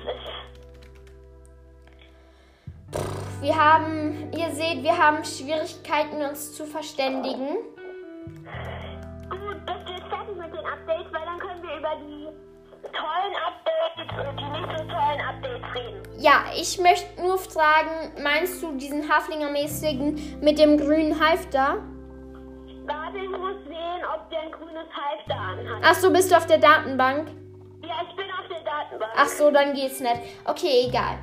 Wir 3.43 3.57
haben, 3.57 4.31
ihr 4.31 4.51
seht, 4.51 4.83
wir 4.83 4.97
haben 4.97 5.21
Schwierigkeiten, 5.25 6.21
uns 6.21 6.53
zu 6.53 6.65
verständigen. 6.65 7.57
Gut, 9.29 9.65
bist 9.65 9.85
du 9.85 9.91
jetzt 9.91 10.07
fertig 10.07 10.37
mit 10.37 10.53
den 10.53 10.65
Updates, 10.65 11.11
weil 11.11 11.25
dann 11.25 11.39
können 11.39 11.61
wir 11.61 11.77
über 11.77 11.91
die 12.07 12.29
tollen 12.93 13.35
Updates 13.43 14.29
und 14.29 14.39
die 14.39 14.45
nicht 14.45 14.77
so 14.77 14.85
tollen 14.85 15.19
Updates 15.27 15.75
reden. 15.75 16.01
Ja, 16.19 16.45
ich 16.55 16.79
möchte 16.79 17.21
nur 17.21 17.37
fragen, 17.37 18.13
meinst 18.23 18.63
du 18.63 18.77
diesen 18.77 19.09
Haflinger-mäßigen 19.09 20.39
mit 20.39 20.57
dem 20.57 20.77
grünen 20.77 21.19
Halfter? 21.19 21.83
Warte, 22.85 23.17
ich 23.17 23.29
muss 23.29 23.61
sehen, 23.65 24.05
ob 24.15 24.29
der 24.29 24.39
ein 24.39 24.51
grünes 24.53 24.87
Halfter 24.95 25.35
anhat. 25.35 25.81
Ach 25.83 25.95
so, 25.95 26.13
bist 26.13 26.31
du 26.31 26.37
auf 26.37 26.45
der 26.45 26.59
Datenbank? 26.59 27.27
Ja, 27.81 27.95
ich 28.09 28.15
bin 28.15 28.25
auf 28.39 28.47
der 28.47 28.63
Datenbank. 28.63 29.11
Ach 29.17 29.27
so, 29.27 29.51
dann 29.51 29.73
geht's 29.73 29.99
nicht. 29.99 30.21
Okay, 30.45 30.87
egal. 30.87 31.17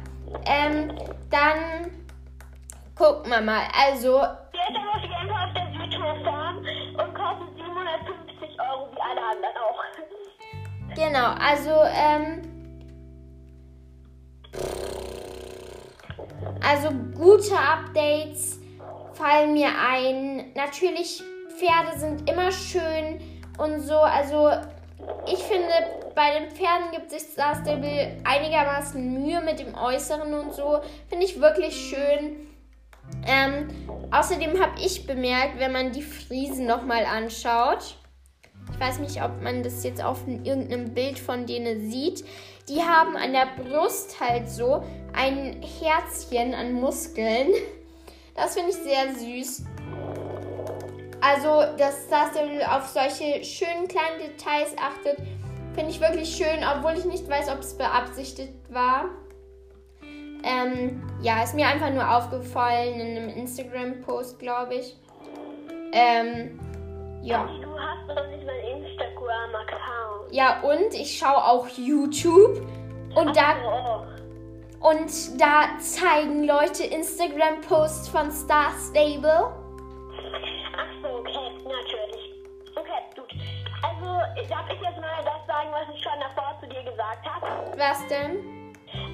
Ähm, 0.47 0.93
dann 1.31 2.00
gucken 3.01 3.31
wir 3.31 3.41
mal. 3.41 3.63
Also, 3.75 4.19
aber 4.19 4.37
auf 4.95 5.03
jeden 5.03 5.31
Fall 5.31 5.49
auf 5.49 5.55
der 5.55 5.69
Südtour-Farm 5.73 6.59
und 6.59 7.15
kostet 7.15 7.57
750 7.57 8.61
Euro, 8.61 8.89
wie 8.93 9.01
alle 9.01 9.23
anderen 9.33 9.57
auch. 9.57 9.83
genau, 10.95 11.29
also, 11.41 11.71
ähm. 11.97 12.43
Also, 16.63 16.91
gute 17.17 17.57
Updates 17.57 18.61
fallen 19.15 19.55
mir 19.55 19.69
ein. 19.69 20.53
Natürlich, 20.55 21.23
Pferde 21.57 21.99
sind 21.99 22.29
immer 22.29 22.53
schön 22.53 23.19
und 23.57 23.81
so. 23.81 23.97
Also, 23.97 24.51
ich 25.27 25.39
finde, 25.39 25.73
bei 26.15 26.39
den 26.39 26.51
Pferden 26.51 26.91
gibt 26.93 27.11
sich 27.11 27.23
Star 27.23 27.55
Stable 27.55 28.19
einigermaßen 28.25 29.03
Mühe 29.15 29.41
mit 29.41 29.59
dem 29.59 29.75
Äußeren 29.75 30.35
und 30.35 30.53
so. 30.53 30.81
Finde 31.09 31.25
ich 31.25 31.41
wirklich 31.41 31.75
schön. 31.75 32.50
Ähm, 33.27 33.69
außerdem 34.11 34.61
habe 34.61 34.81
ich 34.81 35.07
bemerkt, 35.07 35.59
wenn 35.59 35.73
man 35.73 35.93
die 35.93 36.03
Friesen 36.03 36.67
nochmal 36.67 37.05
anschaut, 37.05 37.97
ich 38.73 38.81
weiß 38.81 38.99
nicht, 39.01 39.23
ob 39.23 39.43
man 39.43 39.63
das 39.63 39.85
jetzt 39.85 40.03
auf 40.03 40.27
irgendeinem 40.27 40.95
Bild 40.95 41.19
von 41.19 41.47
denen 41.47 41.91
sieht, 41.91 42.25
die 42.69 42.81
haben 42.81 43.17
an 43.17 43.33
der 43.33 43.49
Brust 43.63 44.21
halt 44.21 44.49
so 44.49 44.83
ein 45.13 45.61
Herzchen 45.63 46.55
an 46.55 46.73
Muskeln. 46.73 47.49
Das 48.35 48.55
finde 48.55 48.71
ich 48.71 48.77
sehr 48.77 49.15
süß. 49.15 49.65
Also, 51.21 51.77
dass 51.77 52.07
Stable 52.07 52.65
auf 52.71 52.89
solche 52.89 53.45
schönen 53.45 53.89
kleinen 53.89 54.21
Details 54.21 54.75
achtet, 54.79 55.19
finde 55.75 55.91
ich 55.91 56.01
wirklich 56.01 56.35
schön, 56.35 56.65
obwohl 56.65 56.93
ich 56.97 57.05
nicht 57.05 57.29
weiß, 57.29 57.51
ob 57.51 57.59
es 57.59 57.77
beabsichtigt 57.77 58.55
war. 58.71 59.11
Ähm, 60.43 61.03
ja, 61.21 61.43
ist 61.43 61.55
mir 61.55 61.67
einfach 61.67 61.91
nur 61.91 62.09
aufgefallen 62.09 62.99
in 63.01 63.17
einem 63.17 63.29
Instagram-Post, 63.31 64.39
glaube 64.39 64.75
ich. 64.75 64.97
Ähm, 65.93 66.59
ja. 67.23 67.47
Du 67.63 67.79
hast 67.79 68.09
doch 68.09 68.27
nicht 68.29 68.45
mal 68.47 68.53
einen 68.55 68.85
Instagram-Account. 68.85 70.33
Ja, 70.33 70.61
und 70.63 70.95
ich 70.95 71.19
schaue 71.19 71.45
auch 71.45 71.69
YouTube. 71.69 72.63
Und 73.15 73.37
da, 73.37 73.57
Oh, 74.83 74.89
und 74.89 75.41
da 75.41 75.77
zeigen 75.79 76.45
Leute 76.45 76.85
Instagram-Posts 76.85 78.09
von 78.09 78.31
Star 78.31 78.73
Stable. 78.79 79.53
ach 80.77 81.03
so, 81.03 81.09
okay, 81.19 81.51
natürlich. 81.65 82.35
Okay, 82.77 83.03
gut. 83.17 83.29
Also, 83.83 84.07
darf 84.49 84.67
ich 84.73 84.81
jetzt 84.81 85.01
mal 85.01 85.23
das 85.25 85.47
sagen, 85.47 85.69
was 85.73 85.95
ich 85.95 86.03
schon 86.03 86.13
davor 86.21 86.57
zu 86.61 86.69
dir 86.69 86.83
gesagt 86.85 87.27
habe? 87.29 87.47
Was 87.77 88.07
denn? 88.07 88.60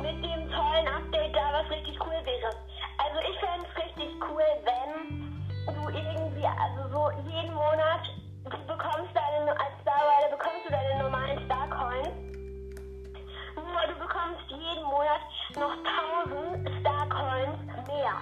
Mit 0.00 0.22
dem 0.24 0.50
tollen 0.50 0.88
Update 0.88 1.34
da, 1.34 1.52
was 1.52 1.70
richtig 1.70 1.98
cool 2.00 2.18
wäre. 2.24 2.50
Also, 2.98 3.18
ich 3.30 3.38
fände 3.38 3.66
es 3.68 3.84
richtig 3.84 4.08
cool, 4.28 4.44
wenn 4.64 5.74
du 5.74 5.88
irgendwie, 5.88 6.46
also 6.46 6.88
so 6.90 7.10
jeden 7.30 7.54
Monat, 7.54 8.02
du 8.44 8.50
bekommst 8.66 9.12
deine, 9.14 9.50
als 9.50 9.74
Star 9.82 10.00
Rider 10.00 10.36
bekommst 10.36 10.66
du 10.66 10.70
deine 10.70 11.02
normalen 11.02 11.44
Star 11.44 11.68
Coins. 11.68 12.08
Nur 13.56 13.86
du 13.86 13.98
bekommst 13.98 14.44
jeden 14.48 14.84
Monat 14.84 15.20
noch 15.56 15.76
1000 16.24 16.68
Star 16.80 17.08
Coins 17.08 17.88
mehr. 17.88 18.16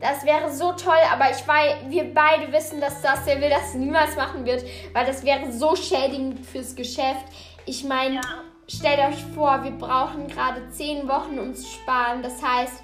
Das 0.00 0.24
wäre 0.24 0.50
so 0.50 0.72
toll, 0.72 1.02
aber 1.12 1.30
ich 1.30 1.46
weiß, 1.46 1.90
wir 1.90 2.14
beide 2.14 2.50
wissen, 2.52 2.80
dass 2.80 3.00
Star 3.00 3.16
Stable 3.18 3.50
das 3.50 3.74
niemals 3.74 4.16
machen 4.16 4.46
wird, 4.46 4.64
weil 4.94 5.04
das 5.04 5.22
wäre 5.24 5.52
so 5.52 5.76
schädigend 5.76 6.46
fürs 6.46 6.74
Geschäft. 6.74 7.26
Ich 7.66 7.84
meine, 7.84 8.14
Ja. 8.14 8.49
Stellt 8.70 8.98
euch 9.00 9.22
vor, 9.34 9.62
wir 9.64 9.72
brauchen 9.72 10.26
gerade 10.28 10.68
10 10.70 11.08
Wochen, 11.08 11.38
um 11.38 11.54
zu 11.54 11.66
sparen. 11.66 12.22
Das 12.22 12.42
heißt, 12.42 12.82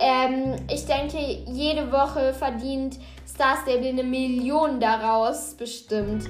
ähm, 0.00 0.56
ich 0.70 0.84
denke, 0.86 1.18
jede 1.18 1.92
Woche 1.92 2.32
verdient 2.34 2.98
Star 3.26 3.56
Stable 3.62 3.88
eine 3.88 4.02
Million 4.02 4.80
daraus 4.80 5.54
bestimmt. 5.54 6.24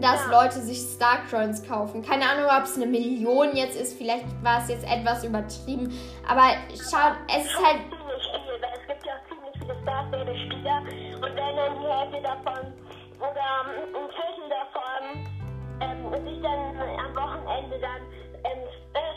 Dass 0.00 0.26
Ja. 0.26 0.42
Leute 0.42 0.60
sich 0.60 0.78
Star 0.78 1.20
Coins 1.30 1.66
kaufen. 1.66 2.02
Keine 2.02 2.28
Ahnung, 2.28 2.50
ob 2.54 2.64
es 2.64 2.76
eine 2.76 2.86
Million 2.86 3.56
jetzt 3.56 3.80
ist. 3.80 3.96
Vielleicht 3.96 4.26
war 4.42 4.60
es 4.62 4.68
jetzt 4.68 4.84
etwas 4.84 5.24
übertrieben. 5.24 5.90
Aber 6.28 6.42
schaut, 6.74 7.16
es 7.34 7.46
ist 7.46 7.56
halt 7.56 7.78
es 7.80 8.86
gibt 8.88 9.06
ja 9.06 9.12
auch 9.14 9.28
ziemlich 9.28 9.54
viele 9.58 9.74
Star 9.82 10.06
Stable 10.08 10.36
Spieler 10.36 10.80
und 11.16 11.34
wenn 11.34 11.56
dann 11.56 11.80
die 11.80 11.86
Hälfte 11.86 12.22
davon 12.22 12.72
oder 13.18 13.46
ähm, 13.72 13.96
ein 13.96 14.10
Viertel 14.10 14.48
davon 14.50 15.35
ähm, 15.80 16.24
sich 16.24 16.40
dann 16.42 16.76
am 16.76 17.14
Wochenende 17.14 17.78
dann 17.80 18.02
ähm, 18.44 18.68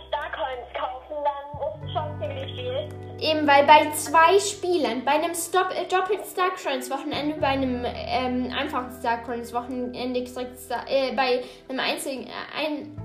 Star 0.07 0.31
Coins 0.31 0.67
kaufen, 0.73 1.15
dann 1.23 1.59
ist 1.67 1.83
es 1.85 1.93
schon 1.93 2.19
ziemlich 2.19 2.55
viel. 2.55 2.89
Eben, 3.21 3.45
weil 3.47 3.65
bei 3.65 3.91
zwei 3.91 4.39
Spielern, 4.39 5.03
bei 5.03 5.11
einem 5.11 5.35
Stop, 5.35 5.71
äh, 5.71 5.85
doppelt 5.87 6.25
Star 6.25 6.51
Coins 6.51 6.89
Wochenende, 6.89 7.35
bei 7.39 7.47
einem 7.47 7.85
ähm, 7.85 8.53
einfachen 8.57 8.91
Star 8.91 9.17
Coins 9.23 9.53
Wochenende, 9.53 10.21
äh, 10.21 11.15
bei 11.15 11.43
einem 11.67 11.79
einzigen, 11.79 12.27
äh, 12.27 12.31
ein, 12.57 12.95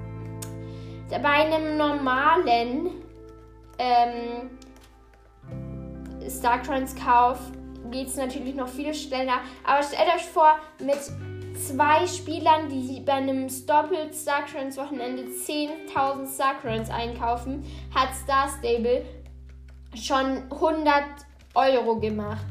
bei 1.10 1.28
einem 1.28 1.76
normalen 1.76 3.02
ähm, 3.78 4.58
Star 6.28 6.62
Coins 6.62 6.94
Kauf 6.94 7.38
geht 7.90 8.08
es 8.08 8.16
natürlich 8.16 8.54
noch 8.54 8.68
viel 8.68 8.94
schneller. 8.94 9.40
Aber 9.64 9.82
stellt 9.82 10.08
euch 10.14 10.24
vor, 10.24 10.58
mit 10.78 10.98
zwei 11.54 12.06
Spielern, 12.06 12.68
die 12.68 13.00
bei 13.00 13.14
einem 13.14 13.48
doppelt 13.66 14.14
Star 14.14 14.44
Coins 14.44 14.76
Wochenende 14.76 15.24
10.000 15.24 16.26
Star 16.26 16.54
Coins 16.60 16.90
einkaufen, 16.90 17.64
hat 17.94 18.14
Star 18.14 18.48
Stable 18.58 19.04
schon 19.94 20.42
100 20.50 21.04
Euro 21.54 21.96
gemacht. 21.98 22.46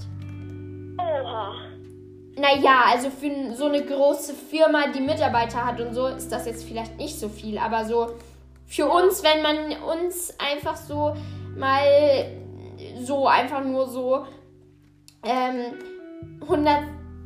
Oha. 0.97 1.53
Naja, 2.35 2.85
also 2.87 3.09
für 3.09 3.53
so 3.55 3.65
eine 3.65 3.83
große 3.83 4.33
Firma, 4.33 4.87
die 4.87 5.01
Mitarbeiter 5.01 5.65
hat 5.65 5.79
und 5.79 5.93
so, 5.93 6.07
ist 6.07 6.31
das 6.31 6.45
jetzt 6.45 6.63
vielleicht 6.63 6.97
nicht 6.97 7.19
so 7.19 7.29
viel. 7.29 7.57
Aber 7.57 7.85
so 7.85 8.15
für 8.65 8.87
uns, 8.87 9.23
wenn 9.23 9.43
man 9.43 9.83
uns 9.83 10.33
einfach 10.39 10.75
so 10.75 11.15
mal 11.55 12.25
so 13.01 13.27
einfach 13.27 13.63
nur 13.63 13.87
so 13.87 14.25
ähm, 15.23 15.73
100, 16.41 16.83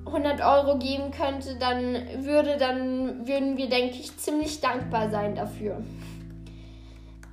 100 0.08 0.42
Euro 0.42 0.78
geben 0.78 1.12
könnte, 1.12 1.56
dann 1.58 2.26
würde 2.26 2.58
dann 2.58 3.28
würden 3.28 3.58
wir, 3.58 3.70
denke 3.70 3.96
ich, 3.96 4.18
ziemlich 4.18 4.62
dankbar 4.62 5.10
sein 5.10 5.36
dafür. 5.36 5.82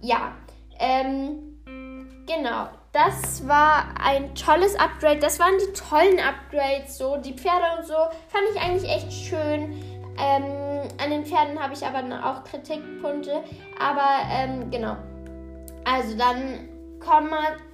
Ja, 0.00 0.32
ähm, 0.78 1.58
genau. 2.26 2.68
Das 2.92 3.46
war 3.48 3.86
ein 4.00 4.34
tolles 4.36 4.76
Upgrade. 4.76 5.18
Das 5.18 5.40
waren 5.40 5.54
die 5.58 5.72
tollen 5.72 6.20
Upgrades, 6.20 6.96
so 6.96 7.16
die 7.16 7.32
Pferde 7.32 7.64
und 7.78 7.86
so. 7.86 7.94
Fand 7.94 8.44
ich 8.54 8.60
eigentlich 8.60 8.88
echt 8.88 9.12
schön. 9.12 9.82
Ähm, 10.16 10.88
an 11.02 11.10
den 11.10 11.26
Pferden 11.26 11.58
habe 11.60 11.74
ich 11.74 11.84
aber 11.84 12.02
auch 12.24 12.44
Kritikpunkte. 12.44 13.42
Aber 13.80 14.08
ähm, 14.30 14.70
genau. 14.70 14.96
Also 15.84 16.16
dann 16.16 16.68
kommen 17.00 17.30
wir. 17.30 17.73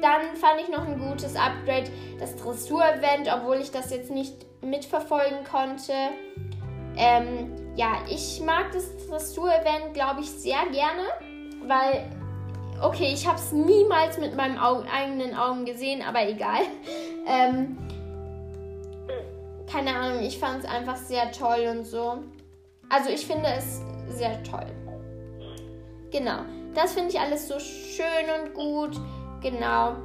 Dann 0.00 0.36
fand 0.36 0.60
ich 0.60 0.68
noch 0.68 0.86
ein 0.86 0.98
gutes 0.98 1.34
Upgrade, 1.36 1.90
das 2.18 2.36
Dressur-Event, 2.36 3.28
obwohl 3.34 3.56
ich 3.56 3.70
das 3.70 3.90
jetzt 3.90 4.10
nicht 4.10 4.34
mitverfolgen 4.62 5.44
konnte. 5.44 5.92
Ähm, 6.96 7.54
ja, 7.76 8.02
ich 8.08 8.40
mag 8.40 8.72
das 8.72 9.06
Dressur-Event, 9.06 9.94
glaube 9.94 10.20
ich, 10.20 10.30
sehr 10.30 10.66
gerne, 10.70 11.02
weil 11.66 12.08
Okay, 12.80 13.10
ich 13.12 13.26
habe 13.26 13.38
es 13.38 13.50
niemals 13.50 14.18
mit 14.18 14.36
meinen 14.36 14.56
Augen, 14.56 14.86
eigenen 14.88 15.34
Augen 15.34 15.64
gesehen, 15.64 16.02
aber 16.02 16.28
egal. 16.28 16.62
Ähm, 17.30 17.76
keine 19.70 19.94
Ahnung, 19.94 20.22
ich 20.22 20.38
fand 20.38 20.64
es 20.64 20.70
einfach 20.70 20.96
sehr 20.96 21.30
toll 21.30 21.66
und 21.70 21.84
so. 21.84 22.22
Also 22.88 23.10
ich 23.10 23.26
finde 23.26 23.48
es 23.54 23.82
sehr 24.08 24.42
toll. 24.44 24.64
Genau. 26.10 26.38
Das 26.74 26.94
finde 26.94 27.10
ich 27.10 27.20
alles 27.20 27.46
so 27.46 27.58
schön 27.60 28.06
und 28.40 28.54
gut. 28.54 28.98
Genau. 29.40 29.96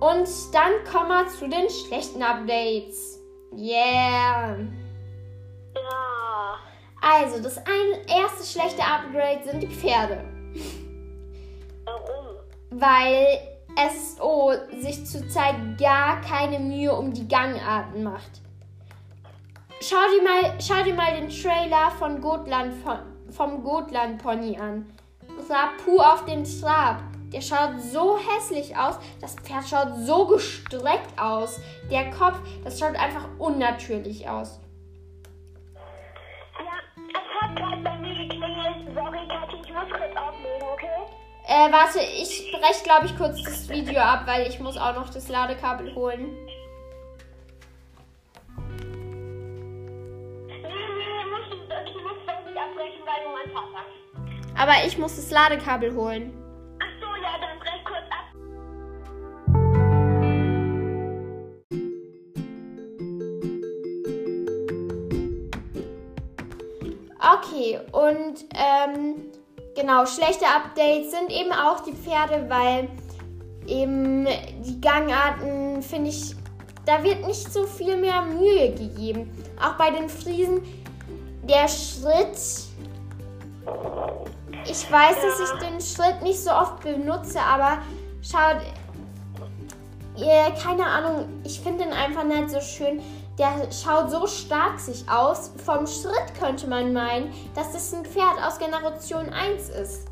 Und 0.00 0.28
dann 0.52 0.84
kommen 0.90 1.08
wir 1.08 1.26
zu 1.28 1.48
den 1.48 1.68
schlechten 1.68 2.22
Updates. 2.22 3.18
Yeah. 3.56 4.58
Ja. 5.74 6.58
Also, 7.00 7.42
das 7.42 7.58
ein, 7.58 8.06
erste 8.06 8.44
schlechte 8.44 8.82
Upgrade 8.82 9.42
sind 9.44 9.62
die 9.62 9.68
Pferde. 9.68 10.24
Warum? 11.84 12.36
Weil 12.70 13.38
SSO 13.76 14.52
sich 14.80 15.06
zurzeit 15.06 15.54
gar 15.78 16.20
keine 16.20 16.58
Mühe 16.58 16.92
um 16.92 17.12
die 17.12 17.26
Gangarten 17.26 18.02
macht. 18.02 18.42
Schau 19.80 19.96
dir 20.12 20.22
mal, 20.22 20.54
schau 20.60 20.82
dir 20.82 20.94
mal 20.94 21.14
den 21.14 21.28
Trailer 21.28 21.90
von 21.98 22.20
Gotland, 22.20 22.74
vom 23.30 23.62
Gotland 23.62 24.20
Pony 24.20 24.58
an. 24.58 24.86
Rapu 25.48 26.00
auf 26.00 26.24
dem 26.24 26.44
Trab. 26.44 27.00
Der 27.32 27.42
schaut 27.42 27.80
so 27.80 28.18
hässlich 28.18 28.74
aus. 28.76 28.98
Das 29.20 29.34
Pferd 29.36 29.68
schaut 29.68 29.88
so 29.98 30.26
gestreckt 30.26 31.18
aus. 31.18 31.60
Der 31.90 32.10
Kopf, 32.10 32.38
das 32.64 32.78
schaut 32.78 32.96
einfach 32.96 33.26
unnatürlich 33.38 34.28
aus. 34.28 34.60
Ja, 36.58 37.12
es 37.12 37.42
hat 37.42 37.56
gerade 37.56 37.82
bei 37.82 37.98
mir 37.98 38.14
geklingelt. 38.14 38.94
Sorry, 38.94 39.28
Kathi, 39.28 39.56
ich 39.62 39.72
muss 39.72 39.90
kurz 39.90 40.16
auflegen, 40.16 40.68
okay? 40.72 41.08
Äh, 41.46 41.72
warte, 41.72 42.00
ich 42.00 42.50
breche, 42.50 42.84
glaube 42.84 43.06
ich, 43.06 43.16
kurz 43.16 43.42
das 43.42 43.68
Video 43.68 44.00
ab, 44.00 44.22
weil 44.26 44.46
ich 44.46 44.58
muss 44.58 44.78
auch 44.78 44.94
noch 44.94 45.10
das 45.10 45.28
Ladekabel 45.28 45.94
holen. 45.94 46.34
Aber 54.56 54.72
ich 54.86 54.98
muss 54.98 55.14
das 55.16 55.30
Ladekabel 55.30 55.94
holen. 55.94 56.47
Ja, 57.28 57.38
dann 57.40 57.58
brech 57.58 57.84
kurz 57.84 58.08
ab. 58.10 58.26
Okay, 67.20 67.80
und 67.92 68.46
ähm, 68.54 69.30
genau, 69.74 70.06
schlechte 70.06 70.46
Updates 70.46 71.10
sind 71.10 71.30
eben 71.30 71.52
auch 71.52 71.80
die 71.80 71.92
Pferde, 71.92 72.48
weil 72.48 72.88
eben 73.66 74.26
die 74.64 74.80
Gangarten, 74.80 75.82
finde 75.82 76.08
ich, 76.10 76.34
da 76.86 77.02
wird 77.02 77.26
nicht 77.26 77.52
so 77.52 77.64
viel 77.64 77.98
mehr 77.98 78.22
Mühe 78.22 78.72
gegeben. 78.72 79.30
Auch 79.60 79.74
bei 79.74 79.90
den 79.90 80.08
Friesen, 80.08 80.62
der 81.42 81.68
Schritt, 81.68 82.38
ich 84.64 84.90
weiß, 84.90 85.16
dass 85.22 85.40
ich 85.40 85.58
den 85.58 85.80
Schritt 85.80 86.22
nicht 86.22 86.42
so 86.42 86.50
oft 86.50 86.80
benutze, 86.80 87.40
aber 87.40 87.78
schaut, 88.22 88.62
ihr, 90.16 90.52
keine 90.62 90.86
Ahnung, 90.86 91.28
ich 91.44 91.60
finde 91.60 91.84
den 91.84 91.92
einfach 91.92 92.24
nicht 92.24 92.50
so 92.50 92.60
schön. 92.60 93.02
Der 93.38 93.52
schaut 93.70 94.10
so 94.10 94.26
stark 94.26 94.80
sich 94.80 95.08
aus. 95.08 95.52
Vom 95.64 95.86
Schritt 95.86 96.34
könnte 96.38 96.66
man 96.66 96.92
meinen, 96.92 97.32
dass 97.54 97.72
das 97.72 97.94
ein 97.94 98.04
Pferd 98.04 98.36
aus 98.44 98.58
Generation 98.58 99.32
1 99.32 99.68
ist. 99.68 100.08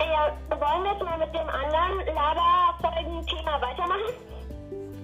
Ja, 0.00 0.32
wollen 0.48 0.84
wir 0.84 0.92
jetzt 0.92 1.02
mal 1.02 1.18
mit 1.18 1.34
dem 1.34 1.48
anderen 1.48 2.14
Laberfolgen-Thema 2.14 3.60
weitermachen? 3.60 4.14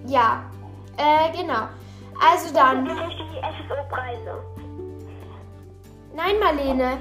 Ja, 0.06 0.42
äh, 0.96 1.36
genau. 1.36 1.68
Also 2.20 2.52
dann. 2.52 2.84
Nämlich 2.84 3.16
die 3.16 3.38
SSO-Preise. 3.38 4.42
Nein, 6.14 6.38
Marlene. 6.40 6.98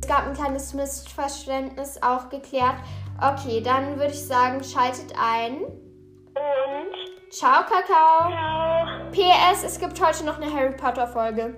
Es 0.00 0.08
gab 0.08 0.28
ein 0.28 0.34
kleines 0.34 0.72
Missverständnis 0.74 2.00
auch 2.00 2.28
geklärt. 2.28 2.76
Okay, 3.20 3.60
dann 3.60 3.96
würde 3.96 4.12
ich 4.12 4.24
sagen, 4.24 4.62
schaltet 4.62 5.12
ein. 5.20 5.64
Und, 5.64 7.32
Ciao, 7.32 7.64
Kakao. 7.64 8.30
ciao. 8.30 9.10
PS, 9.10 9.64
es 9.64 9.80
gibt 9.80 10.00
heute 10.00 10.24
noch 10.24 10.40
eine 10.40 10.52
Harry 10.52 10.76
Potter 10.76 11.08
Folge. 11.08 11.56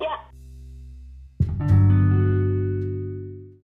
Ja, 0.00 0.18